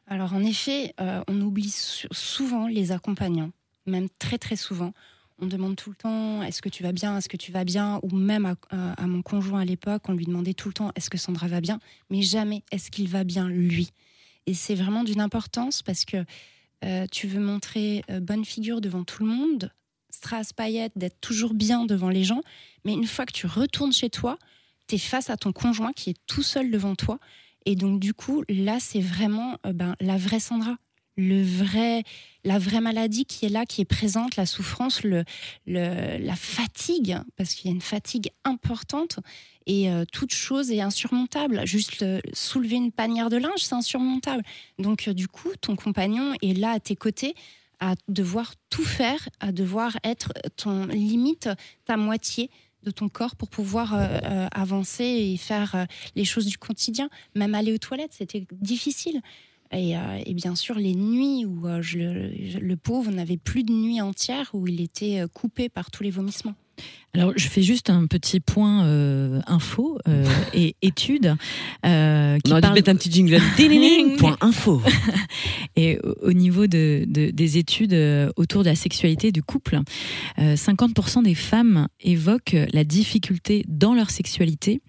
Alors 0.08 0.34
en 0.34 0.42
effet, 0.42 0.92
on 0.98 1.40
oublie 1.40 1.70
souvent 1.70 2.66
les 2.66 2.90
accompagnants, 2.90 3.52
même 3.86 4.08
très 4.18 4.38
très 4.38 4.56
souvent 4.56 4.92
on 5.40 5.46
demande 5.46 5.76
tout 5.76 5.90
le 5.90 5.96
temps 5.96 6.42
est-ce 6.42 6.62
que 6.62 6.68
tu 6.68 6.82
vas 6.82 6.92
bien, 6.92 7.16
est-ce 7.16 7.28
que 7.28 7.36
tu 7.36 7.52
vas 7.52 7.64
bien, 7.64 8.00
ou 8.02 8.14
même 8.14 8.54
à, 8.70 9.06
mon 9.06 9.22
conjoint 9.22 9.60
à 9.60 9.64
l'époque, 9.64 10.02
on 10.08 10.12
lui 10.12 10.26
demandait 10.26 10.54
tout 10.54 10.68
le 10.68 10.74
temps 10.74 10.92
est-ce 10.94 11.10
que 11.10 11.18
Sandra 11.18 11.48
va 11.48 11.60
bien, 11.60 11.78
mais 12.10 12.22
jamais 12.22 12.62
est-ce 12.70 12.90
qu'il 12.90 13.08
va 13.08 13.24
bien 13.24 13.48
lui? 13.48 13.90
Et 14.46 14.54
c'est 14.54 14.74
vraiment 14.74 15.04
d'une 15.04 15.20
importance 15.20 15.82
parce 15.82 16.04
que 16.04 16.24
euh, 16.84 17.06
tu 17.10 17.26
veux 17.26 17.40
montrer 17.40 18.02
euh, 18.10 18.20
bonne 18.20 18.44
figure 18.44 18.80
devant 18.80 19.04
tout 19.04 19.22
le 19.22 19.30
monde, 19.30 19.70
strass 20.10 20.52
paillettes, 20.52 20.92
d'être 20.96 21.20
toujours 21.20 21.54
bien 21.54 21.84
devant 21.84 22.08
les 22.08 22.24
gens, 22.24 22.42
mais 22.84 22.94
une 22.94 23.06
fois 23.06 23.26
que 23.26 23.32
tu 23.32 23.46
retournes 23.46 23.92
chez 23.92 24.10
toi, 24.10 24.38
tu 24.86 24.96
es 24.96 24.98
face 24.98 25.30
à 25.30 25.36
ton 25.36 25.52
conjoint 25.52 25.92
qui 25.92 26.10
est 26.10 26.18
tout 26.26 26.42
seul 26.42 26.70
devant 26.70 26.94
toi. 26.94 27.18
Et 27.66 27.76
donc, 27.76 28.00
du 28.00 28.14
coup, 28.14 28.42
là, 28.48 28.78
c'est 28.80 29.00
vraiment 29.00 29.58
euh, 29.66 29.72
ben, 29.72 29.94
la 30.00 30.16
vraie 30.16 30.40
Sandra, 30.40 30.76
le 31.20 31.42
vrai, 31.42 32.02
la 32.44 32.58
vraie 32.58 32.80
maladie 32.80 33.24
qui 33.24 33.46
est 33.46 33.50
là, 33.50 33.66
qui 33.66 33.82
est 33.82 33.86
présente, 33.86 34.36
la 34.36 34.46
souffrance, 34.46 35.02
le, 35.04 35.24
la 35.66 36.36
fatigue, 36.36 37.18
parce 37.36 37.54
qu'il 37.54 37.70
y 37.70 37.72
a 37.72 37.74
une 37.74 37.82
fatigue 37.82 38.30
importante 38.44 39.18
et 39.66 39.90
euh, 39.90 40.04
toute 40.10 40.32
chose 40.32 40.70
est 40.70 40.80
insurmontable. 40.80 41.66
Juste 41.66 42.04
soulever 42.32 42.76
une 42.76 42.92
panière 42.92 43.28
de 43.28 43.36
linge, 43.36 43.60
c'est 43.60 43.74
insurmontable. 43.74 44.42
Donc 44.78 45.08
euh, 45.08 45.14
du 45.14 45.28
coup, 45.28 45.50
ton 45.60 45.76
compagnon 45.76 46.34
est 46.42 46.58
là 46.58 46.70
à 46.72 46.80
tes 46.80 46.96
côtés 46.96 47.34
à 47.82 47.94
devoir 48.08 48.52
tout 48.68 48.84
faire, 48.84 49.28
à 49.40 49.52
devoir 49.52 49.96
être 50.04 50.32
ton 50.56 50.86
limite, 50.86 51.48
ta 51.86 51.96
moitié 51.96 52.50
de 52.82 52.90
ton 52.90 53.08
corps 53.08 53.36
pour 53.36 53.48
pouvoir 53.48 53.94
euh, 53.94 54.48
avancer 54.52 55.04
et 55.04 55.36
faire 55.38 55.86
les 56.14 56.26
choses 56.26 56.44
du 56.44 56.58
quotidien. 56.58 57.08
Même 57.34 57.54
aller 57.54 57.72
aux 57.72 57.78
toilettes, 57.78 58.12
c'était 58.12 58.46
difficile. 58.52 59.22
Euh, 59.72 60.22
et, 60.26 60.34
bien 60.34 60.54
sûr, 60.54 60.76
les 60.76 60.94
nuits 60.94 61.44
où 61.44 61.66
euh, 61.66 61.80
le 61.82 62.74
pauvre 62.74 63.10
n'avait 63.10 63.36
plus 63.36 63.62
de 63.62 63.72
nuit 63.72 64.00
entière, 64.00 64.50
où 64.52 64.66
il 64.66 64.80
était 64.80 65.20
euh, 65.20 65.28
coupé 65.28 65.68
par 65.68 65.90
tous 65.90 66.02
les 66.02 66.10
vomissements. 66.10 66.54
Alors, 67.12 67.32
je 67.34 67.48
fais 67.48 67.62
juste 67.62 67.90
un 67.90 68.06
petit 68.06 68.38
point 68.38 68.84
euh, 68.84 69.40
info 69.48 69.98
euh, 70.06 70.24
et 70.54 70.76
études. 70.82 71.34
Euh, 71.84 72.38
qui 72.38 72.52
On 72.52 72.60
parle... 72.60 72.74
mettre 72.74 72.90
un 72.90 72.94
petit 72.94 73.10
jingle. 73.10 73.40
point 74.18 74.36
info. 74.40 74.80
et 75.76 75.98
au 76.22 76.32
niveau 76.32 76.68
de, 76.68 77.04
de, 77.08 77.30
des 77.30 77.58
études 77.58 77.94
euh, 77.94 78.30
autour 78.36 78.62
de 78.62 78.68
la 78.68 78.76
sexualité 78.76 79.32
du 79.32 79.42
couple, 79.42 79.80
50% 80.38 81.24
des 81.24 81.34
femmes 81.34 81.88
évoquent 82.00 82.56
la 82.72 82.84
difficulté 82.84 83.64
dans 83.68 83.94
leur 83.94 84.10
sexualité 84.10 84.80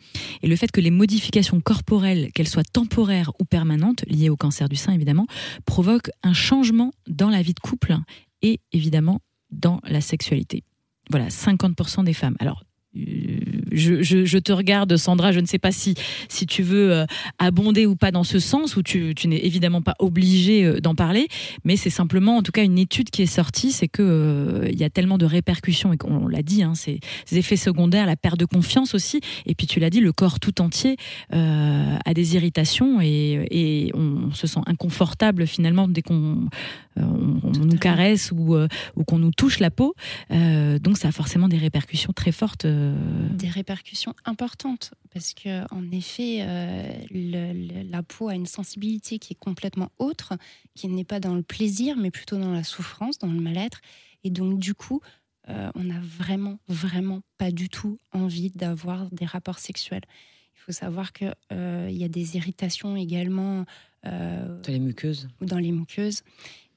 et 0.44 0.48
le 0.48 0.56
fait 0.56 0.72
que 0.72 0.82
les 0.82 0.92
modifications 0.92 1.60
corporelles, 1.60 2.32
qu'elles 2.34 2.48
soient 2.48 2.64
temporaires 2.64 3.32
ou 3.40 3.46
permanentes, 3.46 4.04
liées 4.08 4.30
au 4.30 4.38
cancer 4.38 4.70
du 4.70 4.76
sein 4.76 4.94
évidemment, 4.94 5.28
provoquent 5.66 6.12
un 6.24 6.34
changement 6.34 6.92
dans 7.08 7.30
la 7.30 7.42
vie 7.42 7.54
de 7.54 7.60
couple 7.60 7.96
et 8.42 8.60
évidemment 8.72 9.22
dans 9.52 9.82
la 9.88 10.02
sexualité. 10.02 10.64
Voilà, 11.12 11.28
50% 11.28 12.06
des 12.06 12.14
femmes. 12.14 12.38
Alors, 12.40 12.64
euh, 13.72 14.02
je, 14.02 14.26
je, 14.26 14.38
te 14.38 14.52
regarde, 14.52 14.96
Sandra. 14.98 15.32
Je 15.32 15.40
ne 15.40 15.46
sais 15.46 15.60
pas 15.60 15.72
si, 15.72 15.96
si 16.30 16.46
tu 16.46 16.64
veux 16.64 16.92
euh, 16.92 17.06
abonder 17.40 17.86
ou 17.86 17.96
pas 17.96 18.12
dans 18.12 18.24
ce 18.24 18.40
sens, 18.40 18.76
ou 18.76 18.84
tu, 18.84 19.14
tu 19.16 19.28
n'es 19.28 19.46
évidemment 19.46 19.82
pas 19.82 19.96
obligé 20.00 20.66
euh, 20.66 20.80
d'en 20.80 20.96
parler, 20.96 21.28
mais 21.64 21.76
c'est 21.76 21.90
simplement, 21.90 22.38
en 22.38 22.44
tout 22.44 22.52
cas, 22.52 22.64
une 22.64 22.78
étude 22.78 23.10
qui 23.10 23.22
est 23.22 23.28
sortie, 23.28 23.72
c'est 23.72 23.88
que 23.88 24.70
il 24.72 24.80
y 24.80 24.84
a 24.84 24.90
tellement 24.90 25.18
de 25.18 25.26
répercussions 25.26 25.94
et 25.94 25.98
qu'on 25.98 26.28
l'a 26.28 26.44
dit, 26.44 26.64
hein, 26.64 26.74
ces, 26.76 27.00
effets 27.32 27.56
secondaires, 27.56 28.06
la 28.06 28.16
perte 28.16 28.40
de 28.40 28.46
confiance 28.46 28.94
aussi, 28.94 29.22
et 29.46 29.56
puis 29.56 29.68
tu 29.68 29.80
l'as 29.80 29.90
dit, 29.90 30.00
le 30.00 30.12
corps 30.12 30.40
tout 30.40 30.62
entier 30.62 30.98
a 31.32 32.14
des 32.14 32.36
irritations 32.36 33.00
et, 33.02 33.48
et 33.50 33.92
on 33.94 34.34
se 34.34 34.48
sent 34.48 34.60
inconfortable 34.66 35.48
finalement 35.48 35.88
dès 35.88 36.02
qu'on 36.02 36.48
on, 36.98 37.52
nous 37.66 37.78
caresse 37.78 38.32
ou, 38.32 38.56
ou 38.96 39.04
qu'on 39.04 39.20
nous 39.20 39.32
touche 39.32 39.60
la 39.60 39.72
peau. 39.72 39.96
donc 40.30 40.98
ça 40.98 41.08
a 41.08 41.12
forcément 41.12 41.48
des 41.48 41.58
répercussions 41.58 42.14
très 42.14 42.32
fortes 42.32 42.66
des 42.66 43.48
répercussions 43.48 43.61
importantes 44.26 44.94
parce 45.14 45.34
que 45.34 45.64
en 45.74 45.92
effet, 45.92 46.40
euh, 46.42 47.84
la 47.90 48.04
peau 48.04 48.30
a 48.30 48.36
une 48.36 48.46
sensibilité 48.46 49.20
qui 49.20 49.34
est 49.34 49.40
complètement 49.40 49.92
autre, 50.00 50.34
qui 50.76 50.88
n'est 50.88 51.04
pas 51.04 51.20
dans 51.20 51.36
le 51.36 51.44
plaisir, 51.44 51.98
mais 51.98 52.12
plutôt 52.12 52.38
dans 52.38 52.52
la 52.54 52.64
souffrance, 52.64 53.18
dans 53.20 53.32
le 53.32 53.40
mal-être. 53.40 53.82
Et 54.24 54.30
donc, 54.30 54.60
du 54.60 54.74
coup, 54.74 55.02
euh, 55.50 55.70
on 55.76 55.84
n'a 55.84 56.00
vraiment, 56.00 56.60
vraiment 56.68 57.22
pas 57.38 57.52
du 57.52 57.70
tout 57.70 57.98
envie 58.14 58.52
d'avoir 58.52 59.10
des 59.12 59.26
rapports 59.26 59.60
sexuels. 59.60 60.04
Il 60.56 60.60
faut 60.60 60.72
savoir 60.72 61.12
qu'il 61.12 61.34
euh, 61.52 61.90
y 61.92 62.04
a 62.04 62.10
des 62.10 62.38
irritations 62.38 62.96
également. 62.96 63.66
dans 64.04 64.62
les 64.68 64.80
muqueuses. 64.80 65.28
Dans 65.42 65.58
les 65.58 65.72
muqueuses. 65.72 66.24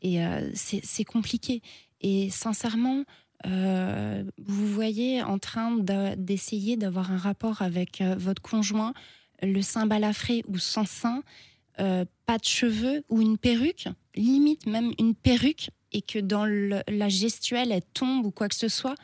Et 0.03 0.19
c'est 0.55 1.05
compliqué. 1.05 1.63
Et 2.03 2.29
sincèrement, 2.29 3.05
euh, 3.47 4.25
vous 4.39 4.67
voyez 4.67 5.23
en 5.23 5.39
train 5.39 5.77
d'essayer 6.17 6.77
d'avoir 6.77 7.11
un 7.11 7.19
rapport 7.19 7.63
avec 7.63 8.01
euh, 8.01 8.15
votre 8.17 8.43
conjoint, 8.43 8.95
le 9.43 9.61
sein 9.61 9.87
balafré 9.87 10.43
ou 10.49 10.59
sans 10.59 10.87
sein, 10.87 11.23
euh, 11.81 12.05
pas 12.27 12.39
de 12.39 12.45
cheveux 12.45 13.05
ou 13.09 13.21
une 13.21 13.37
perruque, 13.37 13.89
limite 14.15 14.67
même 14.67 14.93
une 14.99 15.15
perruque, 15.15 15.71
et 15.93 16.03
que 16.03 16.19
dans 16.19 16.45
la 16.45 17.09
gestuelle, 17.09 17.71
elle 17.71 17.83
tombe 17.95 18.27
ou 18.27 18.33
quoi 18.33 18.49
que 18.49 18.57
ce 18.57 18.69
soit, 18.69 18.97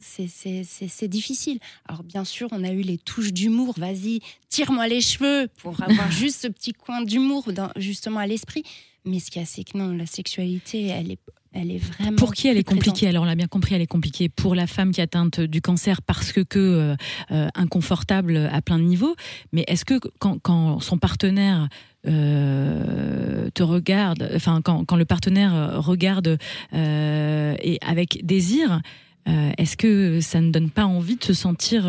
c'est 0.00 1.08
difficile. 1.08 1.60
Alors 1.88 2.02
bien 2.02 2.24
sûr, 2.24 2.48
on 2.50 2.64
a 2.64 2.72
eu 2.72 2.80
les 2.80 2.98
touches 2.98 3.32
d'humour, 3.32 3.74
vas-y, 3.78 4.18
tire-moi 4.48 4.88
les 4.88 5.00
cheveux 5.00 5.48
pour 5.58 5.80
avoir 5.80 6.10
juste 6.10 6.40
ce 6.40 6.48
petit 6.48 6.72
coin 6.72 7.02
d'humour 7.02 7.48
justement 7.76 8.18
à 8.18 8.26
l'esprit. 8.26 8.64
Mais 9.04 9.20
ce 9.20 9.30
qu'il 9.30 9.40
y 9.40 9.44
a, 9.44 9.46
c'est 9.46 9.62
que 9.62 9.78
non, 9.78 9.96
la 9.96 10.06
sexualité, 10.06 10.86
elle 10.86 11.12
est 11.12 11.20
elle 11.54 11.70
est 11.70 11.78
vraiment. 11.78 12.16
Pour 12.16 12.32
qui 12.32 12.48
elle 12.48 12.56
est 12.56 12.64
compliquée 12.64 13.08
Alors 13.08 13.24
on 13.24 13.26
l'a 13.26 13.34
bien 13.34 13.46
compris, 13.46 13.74
elle 13.74 13.82
est 13.82 13.86
compliquée 13.86 14.28
pour 14.28 14.54
la 14.54 14.66
femme 14.66 14.92
qui 14.92 15.00
est 15.00 15.04
atteinte 15.04 15.40
du 15.40 15.60
cancer 15.60 16.02
parce 16.02 16.32
que, 16.32 16.40
que 16.40 16.58
euh, 16.58 16.96
euh, 17.30 17.48
inconfortable 17.54 18.48
à 18.52 18.62
plein 18.62 18.78
de 18.78 18.84
niveaux. 18.84 19.14
Mais 19.52 19.64
est-ce 19.66 19.84
que 19.84 19.94
quand, 20.18 20.80
son 20.80 20.98
partenaire 20.98 21.68
euh, 22.06 23.48
te 23.54 23.62
regarde, 23.62 24.28
enfin 24.34 24.60
quand, 24.62 24.84
quand, 24.84 24.96
le 24.96 25.04
partenaire 25.04 25.82
regarde 25.82 26.38
et 26.72 27.78
avec 27.80 28.24
désir, 28.24 28.80
Est-ce 29.24 29.76
que 29.76 30.20
ça 30.20 30.40
ne 30.40 30.50
donne 30.50 30.70
pas 30.70 30.84
envie 30.84 31.16
de 31.16 31.22
se 31.22 31.34
sentir 31.34 31.82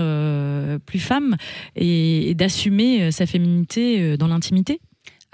plus 0.86 1.00
femme 1.00 1.36
et 1.76 2.36
d'assumer 2.36 3.12
sa 3.12 3.26
féminité 3.26 4.18
dans 4.18 4.28
l'intimité? 4.28 4.80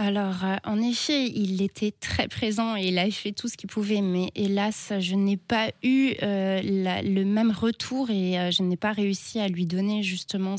Alors, 0.02 0.46
euh, 0.46 0.56
en 0.64 0.82
effet, 0.82 1.28
il 1.28 1.62
était 1.62 1.92
très 1.92 2.30
présent 2.30 2.78
et 2.78 2.84
il 2.84 2.98
a 2.98 3.12
fait 3.12 3.34
tout 3.34 3.50
ce 3.50 3.58
qu'il 3.58 3.68
pouvait, 3.68 4.00
mais 4.00 4.32
hélas, 4.34 4.94
je 4.98 5.14
n'ai 5.14 5.36
pas 5.36 5.74
eu 5.84 6.14
euh, 6.24 6.62
le 6.64 7.24
même 7.26 7.52
retour 7.52 8.10
et 8.10 8.40
euh, 8.40 8.50
je 8.50 8.64
n'ai 8.64 8.78
pas 8.78 8.94
réussi 8.94 9.42
à 9.42 9.50
lui 9.50 9.66
donner 9.66 10.02
justement 10.02 10.56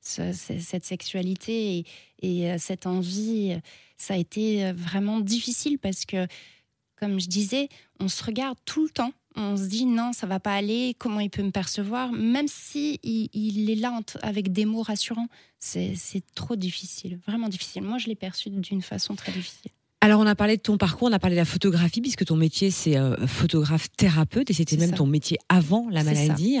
cette 0.00 0.84
sexualité 0.84 1.84
et, 2.22 2.58
cette 2.58 2.86
envie. 2.86 3.58
Ça 3.98 4.14
a 4.14 4.16
été 4.16 4.72
vraiment 4.72 5.20
difficile 5.20 5.78
parce 5.78 6.06
que, 6.06 6.26
comme 6.96 7.20
je 7.20 7.28
disais, 7.28 7.68
on 8.00 8.08
se 8.08 8.24
regarde 8.24 8.56
tout 8.64 8.84
le 8.84 8.90
temps 8.90 9.12
on 9.36 9.56
se 9.56 9.64
dit 9.64 9.86
non, 9.86 10.12
ça 10.12 10.26
va 10.26 10.40
pas 10.40 10.54
aller, 10.54 10.94
comment 10.98 11.20
il 11.20 11.30
peut 11.30 11.42
me 11.42 11.50
percevoir, 11.50 12.12
même 12.12 12.48
si 12.48 13.00
il, 13.02 13.70
est 13.70 13.74
là 13.74 13.98
avec 14.22 14.52
des 14.52 14.64
mots 14.64 14.82
rassurants, 14.82 15.28
c'est 15.58 15.94
trop 16.34 16.56
difficile, 16.56 17.20
vraiment 17.26 17.48
difficile. 17.48 17.82
Moi, 17.82 17.98
je 17.98 18.08
l'ai 18.08 18.14
perçu 18.14 18.50
d'une 18.50 18.82
façon 18.82 19.14
très 19.14 19.32
difficile. 19.32 19.70
Alors, 20.04 20.18
on 20.18 20.26
a 20.26 20.34
parlé 20.34 20.56
de 20.56 20.62
ton 20.62 20.78
parcours, 20.78 21.06
on 21.08 21.12
a 21.12 21.20
parlé 21.20 21.36
de 21.36 21.40
la 21.40 21.44
photographie, 21.44 22.00
puisque 22.00 22.24
ton 22.24 22.34
métier, 22.34 22.72
c'est 22.72 22.96
euh, 22.96 23.24
photographe 23.28 23.86
thérapeute, 23.96 24.50
et 24.50 24.52
c'était 24.52 24.76
même 24.76 24.90
ton 24.90 25.06
métier 25.06 25.38
avant 25.48 25.88
la 25.92 26.02
maladie. 26.02 26.58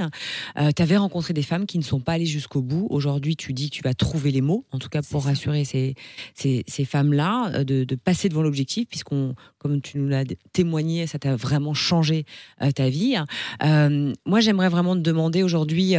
Euh, 0.56 0.70
tu 0.70 0.80
avais 0.80 0.96
rencontré 0.96 1.34
des 1.34 1.42
femmes 1.42 1.66
qui 1.66 1.76
ne 1.76 1.82
sont 1.82 1.98
pas 1.98 2.12
allées 2.12 2.24
jusqu'au 2.24 2.62
bout. 2.62 2.86
Aujourd'hui, 2.88 3.34
tu 3.34 3.52
dis 3.52 3.68
que 3.68 3.74
tu 3.74 3.82
vas 3.82 3.94
trouver 3.94 4.30
les 4.30 4.42
mots, 4.42 4.64
en 4.70 4.78
tout 4.78 4.88
cas 4.88 5.02
pour 5.02 5.24
rassurer 5.24 5.64
ces, 5.64 5.96
ces, 6.36 6.84
femmes-là, 6.84 7.50
euh, 7.52 7.64
de, 7.64 7.82
de, 7.82 7.94
passer 7.96 8.28
devant 8.28 8.42
l'objectif, 8.42 8.86
puisqu'on, 8.88 9.34
comme 9.58 9.80
tu 9.80 9.98
nous 9.98 10.06
l'as 10.06 10.22
témoigné, 10.52 11.08
ça 11.08 11.18
t'a 11.18 11.34
vraiment 11.34 11.74
changé 11.74 12.26
ta 12.76 12.88
vie. 12.90 13.16
moi, 13.60 14.38
j'aimerais 14.38 14.68
vraiment 14.68 14.94
te 14.94 15.00
demander 15.00 15.42
aujourd'hui 15.42 15.96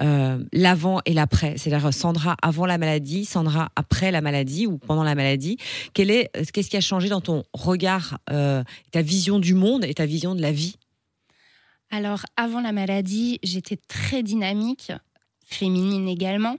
euh, 0.00 0.44
l'avant 0.52 1.00
et 1.06 1.12
l'après, 1.12 1.56
c'est-à-dire 1.56 1.92
Sandra 1.92 2.36
avant 2.42 2.66
la 2.66 2.78
maladie, 2.78 3.24
Sandra 3.24 3.70
après 3.76 4.10
la 4.10 4.20
maladie 4.20 4.66
ou 4.66 4.78
pendant 4.78 5.04
la 5.04 5.14
maladie. 5.14 5.56
Quel 5.94 6.10
est, 6.10 6.30
qu'est-ce 6.52 6.70
qui 6.70 6.76
a 6.76 6.80
changé 6.80 7.08
dans 7.08 7.20
ton 7.20 7.44
regard, 7.52 8.18
euh, 8.30 8.62
ta 8.92 9.02
vision 9.02 9.38
du 9.38 9.54
monde 9.54 9.84
et 9.84 9.94
ta 9.94 10.06
vision 10.06 10.34
de 10.34 10.42
la 10.42 10.52
vie? 10.52 10.76
Alors 11.90 12.26
avant 12.36 12.60
la 12.60 12.72
maladie, 12.72 13.38
j'étais 13.42 13.78
très 13.88 14.22
dynamique, 14.22 14.92
féminine 15.46 16.08
également. 16.08 16.56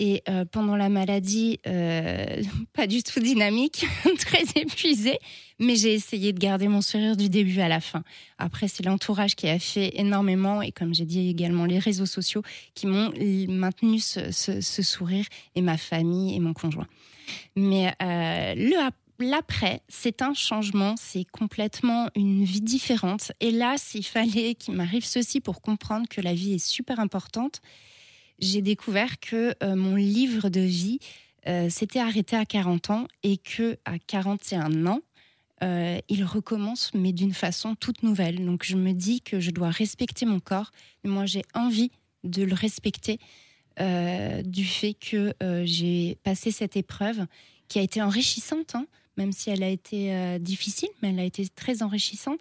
Et 0.00 0.22
euh, 0.30 0.46
pendant 0.50 0.76
la 0.76 0.88
maladie, 0.88 1.60
euh, 1.66 2.42
pas 2.72 2.86
du 2.86 3.02
tout 3.02 3.20
dynamique, 3.20 3.84
très 4.18 4.44
épuisée, 4.60 5.18
mais 5.60 5.76
j'ai 5.76 5.94
essayé 5.94 6.32
de 6.32 6.38
garder 6.38 6.66
mon 6.66 6.80
sourire 6.80 7.16
du 7.16 7.28
début 7.28 7.60
à 7.60 7.68
la 7.68 7.80
fin. 7.80 8.02
Après, 8.38 8.66
c'est 8.66 8.84
l'entourage 8.84 9.36
qui 9.36 9.48
a 9.48 9.58
fait 9.58 9.92
énormément, 9.94 10.62
et 10.62 10.72
comme 10.72 10.92
j'ai 10.94 11.04
dit 11.04 11.28
également, 11.28 11.66
les 11.66 11.78
réseaux 11.78 12.06
sociaux 12.06 12.42
qui 12.74 12.88
m'ont 12.88 13.12
maintenu 13.48 14.00
ce, 14.00 14.60
sourire, 14.60 15.26
et 15.54 15.62
ma 15.62 15.76
famille 15.76 16.34
et 16.34 16.40
mon 16.40 16.54
conjoint. 16.54 16.88
Mais 17.54 17.94
euh, 18.02 18.90
L'après, 19.20 19.82
c'est 19.88 20.22
un 20.22 20.32
changement, 20.32 20.94
c'est 20.96 21.24
complètement 21.24 22.08
une 22.16 22.42
vie 22.42 22.62
différente. 22.62 23.32
Et 23.40 23.50
là, 23.50 23.74
s'il 23.76 24.04
fallait 24.04 24.54
qu'il 24.58 24.74
m'arrive 24.74 25.04
ceci 25.04 25.40
pour 25.40 25.60
comprendre 25.60 26.08
que 26.08 26.22
la 26.22 26.32
vie 26.32 26.54
est 26.54 26.66
super 26.66 26.98
importante, 27.00 27.60
j'ai 28.38 28.62
découvert 28.62 29.20
que 29.20 29.54
euh, 29.62 29.76
mon 29.76 29.94
livre 29.94 30.48
de 30.48 30.62
vie 30.62 31.00
euh, 31.46 31.68
s'était 31.68 31.98
arrêté 31.98 32.34
à 32.34 32.46
40 32.46 32.90
ans 32.90 33.06
et 33.22 33.36
que 33.36 33.76
à 33.84 33.98
41 33.98 34.86
ans, 34.86 35.00
euh, 35.62 35.98
il 36.08 36.24
recommence, 36.24 36.90
mais 36.94 37.12
d'une 37.12 37.34
façon 37.34 37.74
toute 37.74 38.02
nouvelle. 38.02 38.44
Donc 38.44 38.64
je 38.64 38.76
me 38.76 38.92
dis 38.92 39.20
que 39.20 39.40
je 39.40 39.50
dois 39.50 39.70
respecter 39.70 40.26
mon 40.26 40.40
corps. 40.40 40.70
moi, 41.04 41.26
j'ai 41.26 41.42
envie 41.54 41.90
de 42.24 42.42
le 42.42 42.54
respecter 42.54 43.18
du 44.44 44.66
fait 44.66 44.92
que 44.92 45.32
j'ai 45.64 46.18
passé 46.22 46.50
cette 46.50 46.76
épreuve 46.76 47.24
qui 47.68 47.78
a 47.78 47.82
été 47.82 48.02
enrichissante, 48.02 48.74
hein, 48.74 48.84
même 49.16 49.32
si 49.32 49.48
elle 49.48 49.62
a 49.62 49.70
été 49.70 50.38
difficile, 50.38 50.90
mais 51.00 51.10
elle 51.10 51.20
a 51.20 51.24
été 51.24 51.48
très 51.48 51.82
enrichissante. 51.82 52.40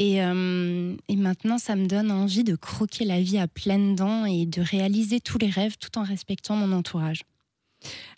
Euh, 0.00 0.96
et, 1.08 1.16
maintenant, 1.16 1.58
ça 1.58 1.76
me 1.76 1.86
donne 1.86 2.10
envie 2.10 2.44
de 2.44 2.56
croquer 2.56 3.04
la 3.04 3.20
vie 3.20 3.38
à 3.38 3.48
pleines 3.48 3.94
dents 3.94 4.24
et 4.24 4.46
de 4.46 4.62
réaliser 4.62 5.20
tous 5.20 5.38
les 5.38 5.50
rêves 5.50 5.76
tout 5.78 5.98
en 5.98 6.02
respectant 6.02 6.56
mon 6.56 6.72
entourage. 6.72 7.22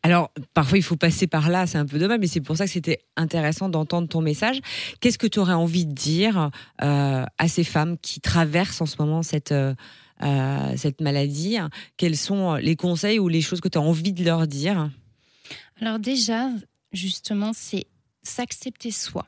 Alors, 0.03 0.31
parfois, 0.53 0.79
il 0.79 0.83
faut 0.83 0.97
passer 0.97 1.27
par 1.27 1.49
là, 1.49 1.67
c'est 1.67 1.79
un 1.79 1.87
peu 1.87 1.99
dommage, 1.99 2.19
mais 2.21 2.27
c'est 2.27 2.41
pour 2.41 2.57
ça 2.57 2.67
que 2.67 2.71
c'était 2.71 3.01
intéressant 3.17 3.69
d'entendre 3.69 4.09
ton 4.09 4.21
message. 4.21 4.61
Qu'est-ce 5.01 5.19
que 5.19 5.27
tu 5.27 5.39
aurais 5.39 5.55
envie 5.55 5.87
de 5.87 5.93
dire 5.93 6.51
euh, 6.83 7.25
à 7.39 7.49
ces 7.49 7.65
femmes 7.65 7.97
qui 7.99 8.21
traversent 8.21 8.81
en 8.81 8.87
ce 8.87 8.97
moment 8.99 9.23
cette, 9.23 9.53
euh, 9.53 9.73
cette 10.77 11.01
maladie? 11.01 11.57
Quels 11.97 12.17
sont 12.17 12.55
les 12.55 12.77
conseils 12.77 13.19
ou 13.19 13.29
les 13.29 13.41
choses 13.41 13.61
que 13.61 13.69
tu 13.69 13.79
as 13.79 13.83
envie 13.83 14.13
de 14.13 14.25
leur 14.25 14.47
dire? 14.47 14.91
Alors 15.81 15.99
déjà, 15.99 16.51
justement, 16.93 17.53
c'est 17.55 17.87
s'accepter 18.23 18.91
soi. 18.91 19.27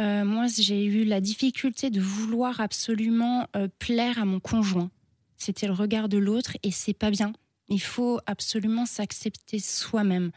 Euh, 0.00 0.24
moi, 0.24 0.46
j'ai 0.46 0.84
eu 0.84 1.04
la 1.04 1.20
difficulté 1.20 1.90
de 1.90 2.00
vouloir 2.00 2.60
absolument 2.60 3.46
euh, 3.56 3.68
plaire 3.78 4.18
à 4.18 4.24
mon 4.24 4.40
conjoint. 4.40 4.90
c'était 5.36 5.66
le 5.66 5.72
regard 5.72 6.08
de 6.08 6.18
l'autre 6.18 6.56
et 6.62 6.70
c'est 6.70 6.94
pas 6.94 7.10
bien. 7.10 7.32
Il 7.72 7.80
faut 7.80 8.20
absolument 8.26 8.84
s'accepter 8.84 9.58
soi-même. 9.58 10.30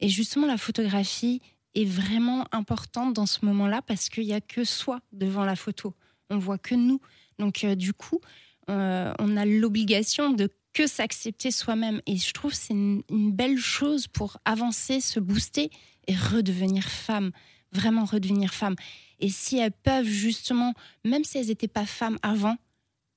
Et 0.00 0.08
justement, 0.08 0.48
la 0.48 0.58
photographie 0.58 1.40
est 1.76 1.84
vraiment 1.84 2.44
importante 2.50 3.14
dans 3.14 3.26
ce 3.26 3.44
moment-là 3.44 3.82
parce 3.82 4.08
qu'il 4.08 4.24
n'y 4.24 4.32
a 4.32 4.40
que 4.40 4.64
soi 4.64 4.98
devant 5.12 5.44
la 5.44 5.54
photo. 5.54 5.94
On 6.28 6.38
voit 6.38 6.58
que 6.58 6.74
nous. 6.74 7.00
Donc, 7.38 7.62
euh, 7.62 7.76
du 7.76 7.92
coup, 7.92 8.20
euh, 8.68 9.14
on 9.20 9.36
a 9.36 9.44
l'obligation 9.44 10.30
de 10.30 10.48
que 10.72 10.88
s'accepter 10.88 11.52
soi-même. 11.52 12.02
Et 12.06 12.16
je 12.16 12.32
trouve 12.32 12.52
c'est 12.52 12.74
une, 12.74 13.04
belle 13.08 13.58
chose 13.58 14.08
pour 14.08 14.38
avancer, 14.44 15.00
se 15.00 15.20
booster 15.20 15.70
et 16.08 16.16
redevenir 16.16 16.82
femme, 16.82 17.30
vraiment 17.70 18.06
redevenir 18.06 18.52
femme. 18.52 18.74
Et 19.20 19.28
si 19.28 19.56
elles 19.56 19.70
peuvent 19.70 20.04
justement, 20.04 20.74
même 21.04 21.22
si 21.22 21.38
elles 21.38 21.46
n'étaient 21.46 21.68
pas 21.68 21.86
femmes 21.86 22.18
avant, 22.22 22.56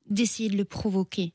d'essayer 0.07 0.49
de 0.49 0.57
le 0.57 0.65
provoquer 0.65 1.33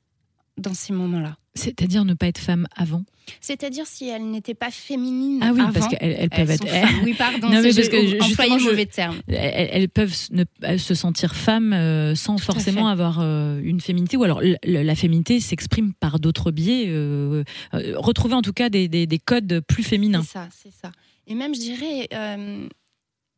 dans 0.60 0.74
ces 0.74 0.92
moments-là. 0.92 1.36
C'est-à-dire 1.54 2.04
ne 2.04 2.14
pas 2.14 2.28
être 2.28 2.38
femme 2.38 2.68
avant? 2.76 3.04
C'est-à-dire 3.40 3.86
si 3.86 4.08
elles 4.08 4.28
n'étaient 4.30 4.54
pas 4.54 4.70
féminines 4.70 5.40
Ah 5.42 5.50
oui, 5.52 5.60
avant, 5.60 5.72
parce 5.72 5.88
qu'elles 5.88 6.30
peuvent 6.30 6.50
être. 6.50 6.64
Oui, 7.04 7.14
pardon, 7.14 7.48
non, 7.50 7.60
mais 7.60 7.74
parce 7.74 7.88
que 7.88 7.96
le 7.96 8.64
mauvais 8.64 8.86
terme. 8.86 9.20
Elles, 9.28 9.88
peuvent 9.88 10.14
se 10.14 10.94
sentir 10.94 11.34
femmes 11.34 11.72
euh, 11.72 12.14
sans 12.14 12.38
forcément 12.38 12.88
avoir 12.88 13.18
euh, 13.20 13.60
une 13.62 13.80
féminité, 13.80 14.16
ou 14.16 14.22
alors 14.22 14.40
la, 14.62 14.94
féminité 14.94 15.40
s'exprime 15.40 15.92
par 15.94 16.20
d'autres 16.20 16.50
biais. 16.50 16.86
Euh, 16.88 17.44
retrouver 17.72 18.34
en 18.34 18.42
tout 18.42 18.52
cas 18.52 18.68
des, 18.68 18.88
des, 18.88 19.06
des 19.06 19.18
codes 19.18 19.60
plus 19.66 19.82
féminins. 19.82 20.22
C'est 20.22 20.32
ça, 20.32 20.48
c'est 20.50 20.72
ça. 20.72 20.92
Et 21.26 21.34
même, 21.34 21.54
je 21.54 21.60
dirais, 21.60 22.08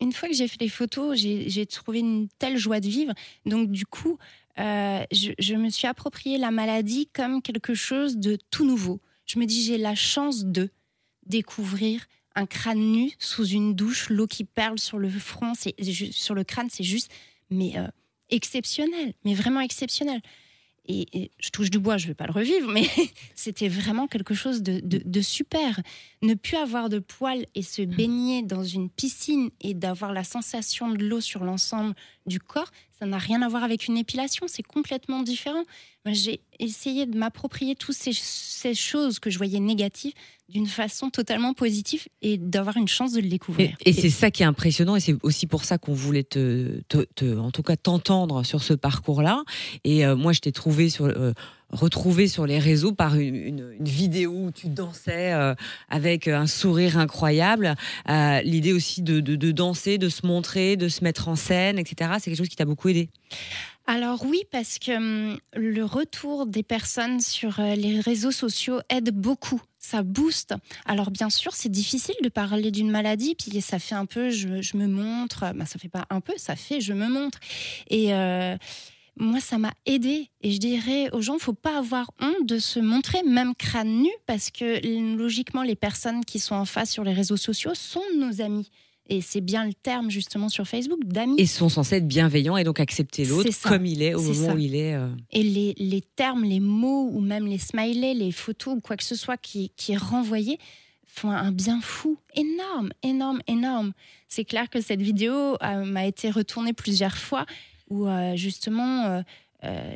une 0.03 0.13
fois 0.13 0.29
que 0.29 0.35
j'ai 0.35 0.49
fait 0.49 0.61
les 0.61 0.69
photos, 0.69 1.17
j'ai 1.17 1.67
trouvé 1.67 2.01
une 2.01 2.29
telle 2.39 2.59
joie 2.59 2.81
de 2.81 2.89
vivre. 2.89 3.13
Donc, 3.47 3.71
du 3.71 3.87
coup, 3.87 4.19
euh, 4.59 5.05
je, 5.11 5.55
me 5.55 5.71
suis 5.71 5.87
approprié 5.87 6.39
la 6.39 6.51
maladie 6.51 7.09
comme 7.13 7.43
quelque 7.43 7.75
chose 7.75 8.19
de 8.19 8.39
tout 8.51 8.67
nouveau. 8.67 9.01
Je 9.27 9.39
me 9.39 9.47
dis, 9.47 9.63
j'ai 9.63 9.79
la 9.79 9.95
chance 9.95 10.45
de 10.45 10.71
découvrir 11.27 12.07
un 12.35 12.47
crâne 12.47 12.81
nu 12.81 13.13
sous 13.19 13.47
une 13.47 13.75
douche, 13.75 14.11
l'eau 14.11 14.27
qui 14.27 14.45
perle 14.45 14.79
sur 14.79 14.99
le 14.99 15.11
front, 15.11 15.53
sur 15.55 16.35
le 16.35 16.45
crâne, 16.45 16.69
c'est 16.71 16.85
juste, 16.85 17.11
mais 17.51 17.79
euh, 17.79 17.87
exceptionnel, 18.31 19.15
mais 19.25 19.35
vraiment 19.35 19.61
exceptionnel 19.61 20.21
et, 20.89 21.31
je 21.39 21.51
touche 21.51 21.71
du 21.71 21.79
bois, 21.79 21.97
je 21.97 22.05
ne 22.05 22.09
vais 22.09 22.15
pas 22.15 22.27
le 22.27 22.33
revivre, 22.33 22.69
mais 22.69 22.85
c'était 23.35 23.69
vraiment 23.69 24.09
quelque 24.09 24.35
chose 24.35 24.63
de, 24.63 25.21
super. 25.21 25.81
Ne 26.23 26.35
plus 26.35 26.57
avoir 26.57 26.89
de 26.89 26.99
poils 26.99 27.47
et 27.55 27.63
se 27.63 27.83
baigner 27.83 28.43
dans 28.43 28.65
une 28.65 28.91
piscine 28.91 29.51
et 29.61 29.75
d'avoir 29.75 30.13
la 30.13 30.25
sensation 30.25 30.91
de 30.91 31.05
l'eau 31.05 31.21
sur 31.21 31.45
l'ensemble 31.45 31.95
du 32.27 32.41
corps, 32.41 32.71
ça 32.99 33.07
n'a 33.07 33.19
rien 33.19 33.43
à 33.43 33.49
voir 33.49 33.65
avec 33.65 33.87
une 33.87 33.97
épilation, 33.97 34.47
c'est 34.49 34.63
complètement 34.63 35.23
différent. 35.23 35.65
J'ai 36.07 36.41
essayé 36.59 37.07
de 37.07 37.17
m'approprier 37.17 37.75
toutes 37.75 37.95
ces, 37.95 38.13
ces, 38.13 38.75
choses 38.75 39.19
que 39.19 39.31
je 39.31 39.39
voyais 39.39 39.61
négatives 39.61 40.15
d'une 40.53 40.67
façon 40.67 41.09
totalement 41.09 41.55
positive 41.55 42.07
et 42.21 42.37
d'avoir 42.37 42.77
une 42.77 42.87
chance 42.87 43.13
de 43.13 43.21
le 43.21 43.29
découvrir. 43.29 43.75
Et, 43.87 43.93
c'est 43.93 44.11
ça 44.11 44.31
qui 44.31 44.43
est 44.43 44.47
impressionnant 44.47 44.97
et 44.97 45.01
c'est 45.01 45.17
aussi 45.23 45.47
pour 45.47 45.65
ça 45.65 45.79
qu'on 45.79 45.95
voulait 45.95 46.25
te, 46.25 46.81
te, 46.89 47.39
en 47.39 47.51
tout 47.51 47.63
cas 47.63 47.77
t'entendre 47.77 48.45
sur 48.45 48.63
ce 48.63 48.75
parcours-là. 48.75 49.45
Et 49.85 50.05
euh, 50.05 50.15
moi, 50.15 50.33
je 50.33 50.41
t'ai 50.41 50.53
trouvé 50.53 50.91
sur 50.91 51.07
euh, 51.07 51.33
retrouvé 51.71 52.29
sur 52.29 52.47
les 52.47 52.59
réseaux 52.59 52.93
par 52.93 53.15
une, 53.15 53.35
une, 53.35 53.75
vidéo 53.81 54.33
où 54.33 54.51
tu 54.51 54.69
dansais 54.69 55.33
euh, 55.33 55.55
avec 55.89 56.29
un 56.29 56.47
sourire 56.47 56.99
incroyable. 56.99 57.75
L'idée 58.45 58.75
aussi 58.75 59.01
de, 59.01 59.21
de, 59.21 59.37
de, 59.37 59.53
danser, 59.53 59.97
de 59.97 60.11
se 60.11 60.27
montrer, 60.27 60.77
de 60.77 60.89
se 60.89 61.03
mettre 61.03 61.29
en 61.29 61.37
scène, 61.37 61.79
etc. 61.79 62.11
C'est 62.19 62.31
quelque 62.31 62.37
chose 62.37 62.51
qui 62.51 62.57
t'a 62.57 62.67
beaucoup 62.67 62.91
aidé. 62.91 63.09
Alors 63.87 64.25
oui, 64.27 64.43
parce 64.51 64.79
que 64.79 64.97
hum, 65.33 65.39
le 65.55 65.85
retour 65.85 66.47
des 66.47 66.63
personnes 66.63 67.21
sur 67.21 67.59
les 67.59 68.01
réseaux 68.01 68.31
sociaux 68.31 68.81
aide 68.91 69.11
beaucoup. 69.11 69.63
Ça 69.85 70.03
booste. 70.03 70.55
Alors 70.87 71.11
bien 71.11 71.29
sûr, 71.29 71.55
c'est 71.55 71.69
difficile 71.69 72.15
de 72.23 72.29
parler 72.29 72.71
d'une 72.71 72.91
maladie, 72.91 73.35
puis 73.35 73.61
ça 73.61 73.79
fait 73.79 73.97
un 73.97 74.07
peu, 74.07 74.31
je, 74.31 74.77
me 74.77 74.87
montre. 74.87 75.53
Ben, 75.55 75.67
ça 75.67 75.79
fait 75.79 75.89
pas 75.89 76.07
un 76.09 76.21
peu, 76.21 76.35
ça 76.37 76.55
fait, 76.55 76.81
je 76.81 76.93
me 76.93 77.09
montre. 77.09 77.39
Et 77.91 78.15
euh, 78.15 78.57
moi, 79.17 79.41
ça 79.41 79.59
m'a 79.59 79.73
aidé. 79.85 80.31
Et 80.41 80.53
je 80.53 80.59
dirais 80.59 81.11
aux 81.13 81.21
gens, 81.21 81.39
faut 81.39 81.53
pas 81.53 81.79
avoir 81.79 82.11
honte 82.21 82.47
de 82.47 82.59
se 82.59 82.79
montrer, 82.79 83.23
même 83.25 83.55
crâne 83.55 84.03
nu, 84.03 84.11
parce 84.27 84.51
que 84.51 85.17
logiquement, 85.17 85.63
les 85.63 85.77
personnes 85.77 86.25
qui 86.25 86.39
sont 86.39 86.55
en 86.55 86.65
face 86.65 86.91
sur 86.91 87.05
les 87.05 87.13
réseaux 87.13 87.37
sociaux 87.37 87.75
sont 87.75 88.03
nos 88.17 88.41
amis 88.41 88.71
et 89.09 89.21
c'est 89.21 89.41
bien 89.41 89.67
le 89.67 89.75
terme 89.75 90.11
justement 90.11 90.49
sur 90.49 90.67
Facebook, 90.67 91.01
d'amis. 91.05 91.35
Et 91.39 91.47
sont 91.47 91.69
censés 91.69 91.97
être 91.97 92.07
bienveillants 92.07 92.57
et 92.57 92.65
donc 92.65 92.81
accepter 92.81 93.25
l'autre 93.25 93.51
comme 93.63 93.85
il 93.85 94.03
est 94.03 94.15
au 94.15 94.23
moment 94.23 94.55
où 94.55 94.59
il 94.59 94.77
est. 94.77 94.95
Euh. 94.95 95.09
Et 95.31 95.43
les, 95.43 95.75
les, 95.77 96.01
termes, 96.01 96.45
les 96.45 96.61
mots 96.61 97.11
ou 97.13 97.21
même 97.21 97.47
les 97.47 97.59
smileys, 97.59 98.15
les 98.15 98.33
photos 98.33 98.77
ou 98.77 98.81
quoi 98.81 98.97
que 98.97 99.05
ce 99.05 99.17
soit 99.17 99.37
qui, 99.37 99.71
qui 99.77 99.93
est 99.93 99.97
renvoyé 99.97 100.59
font 101.05 101.31
un 101.31 101.53
bien 101.53 101.81
fou 101.83 102.17
énorme, 102.35 102.91
énorme, 103.03 103.41
énorme. 103.47 103.93
C'est 104.29 104.45
clair 104.45 104.71
que 104.71 104.81
cette 104.81 105.03
vidéo 105.03 105.57
euh, 105.63 105.85
m'a 105.85 106.07
été 106.07 106.31
retournée 106.31 106.73
plusieurs 106.73 107.17
fois 107.19 107.45
où 107.91 108.07
euh, 108.07 108.35
justement 108.37 109.23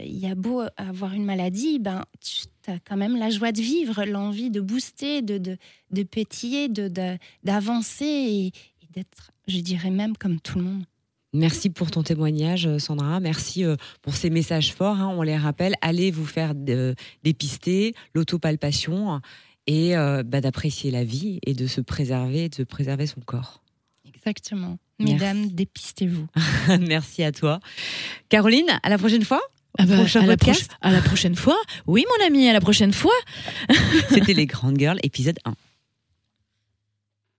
il 0.04 0.16
y 0.16 0.28
a 0.28 0.36
beau 0.36 0.62
avoir 0.76 1.12
une 1.12 1.24
maladie, 1.24 1.80
ben, 1.80 2.04
tu 2.20 2.46
as 2.70 2.78
quand 2.78 2.96
même 2.96 3.16
la 3.16 3.30
joie 3.30 3.50
de 3.50 3.60
vivre, 3.60 4.04
l'envie 4.04 4.50
de 4.50 4.60
booster, 4.60 5.22
de, 5.22 5.38
de, 5.38 5.56
de 5.90 6.02
pétiller, 6.04 6.68
d'avancer 6.68 8.04
de, 8.04 8.10
et, 8.10 8.52
d'être, 8.96 9.30
je 9.46 9.58
dirais 9.60 9.90
même 9.90 10.16
comme 10.16 10.40
tout 10.40 10.58
le 10.58 10.64
monde. 10.64 10.84
Merci 11.32 11.68
pour 11.68 11.90
ton 11.90 12.02
témoignage, 12.02 12.66
euh, 12.66 12.78
Sandra. 12.78 13.20
Merci 13.20 13.64
euh, 13.64 13.76
pour 14.00 14.16
ces 14.16 14.30
messages 14.30 14.72
forts. 14.72 14.98
Hein. 14.98 15.14
On 15.16 15.22
les 15.22 15.36
rappelle. 15.36 15.74
Allez 15.82 16.10
vous 16.10 16.24
faire 16.24 16.54
dépister 17.22 17.94
l'autopalpation 18.14 19.20
et 19.66 19.96
euh, 19.96 20.22
bah, 20.22 20.40
d'apprécier 20.40 20.90
la 20.90 21.04
vie 21.04 21.38
et 21.44 21.52
de 21.52 21.66
se 21.66 21.80
préserver, 21.80 22.48
de 22.48 22.54
se 22.54 22.62
préserver 22.62 23.06
son 23.06 23.20
corps. 23.20 23.62
Exactement. 24.06 24.78
Mesdames, 24.98 25.48
dépistez-vous. 25.48 26.26
Merci 26.80 27.22
à 27.22 27.32
toi. 27.32 27.60
Caroline, 28.30 28.80
à 28.82 28.88
la 28.88 28.96
prochaine 28.96 29.24
fois? 29.24 29.42
Ah 29.78 29.84
bah, 29.84 29.94
à, 29.94 30.26
la 30.26 30.36
à 30.80 30.90
la 30.90 31.02
prochaine 31.02 31.36
fois? 31.36 31.58
Oui, 31.86 32.06
mon 32.18 32.26
ami, 32.26 32.48
à 32.48 32.54
la 32.54 32.62
prochaine 32.62 32.94
fois. 32.94 33.12
C'était 34.08 34.32
les 34.32 34.46
Grandes 34.46 34.78
Girls, 34.78 34.98
épisode 35.02 35.38
1. 35.44 35.52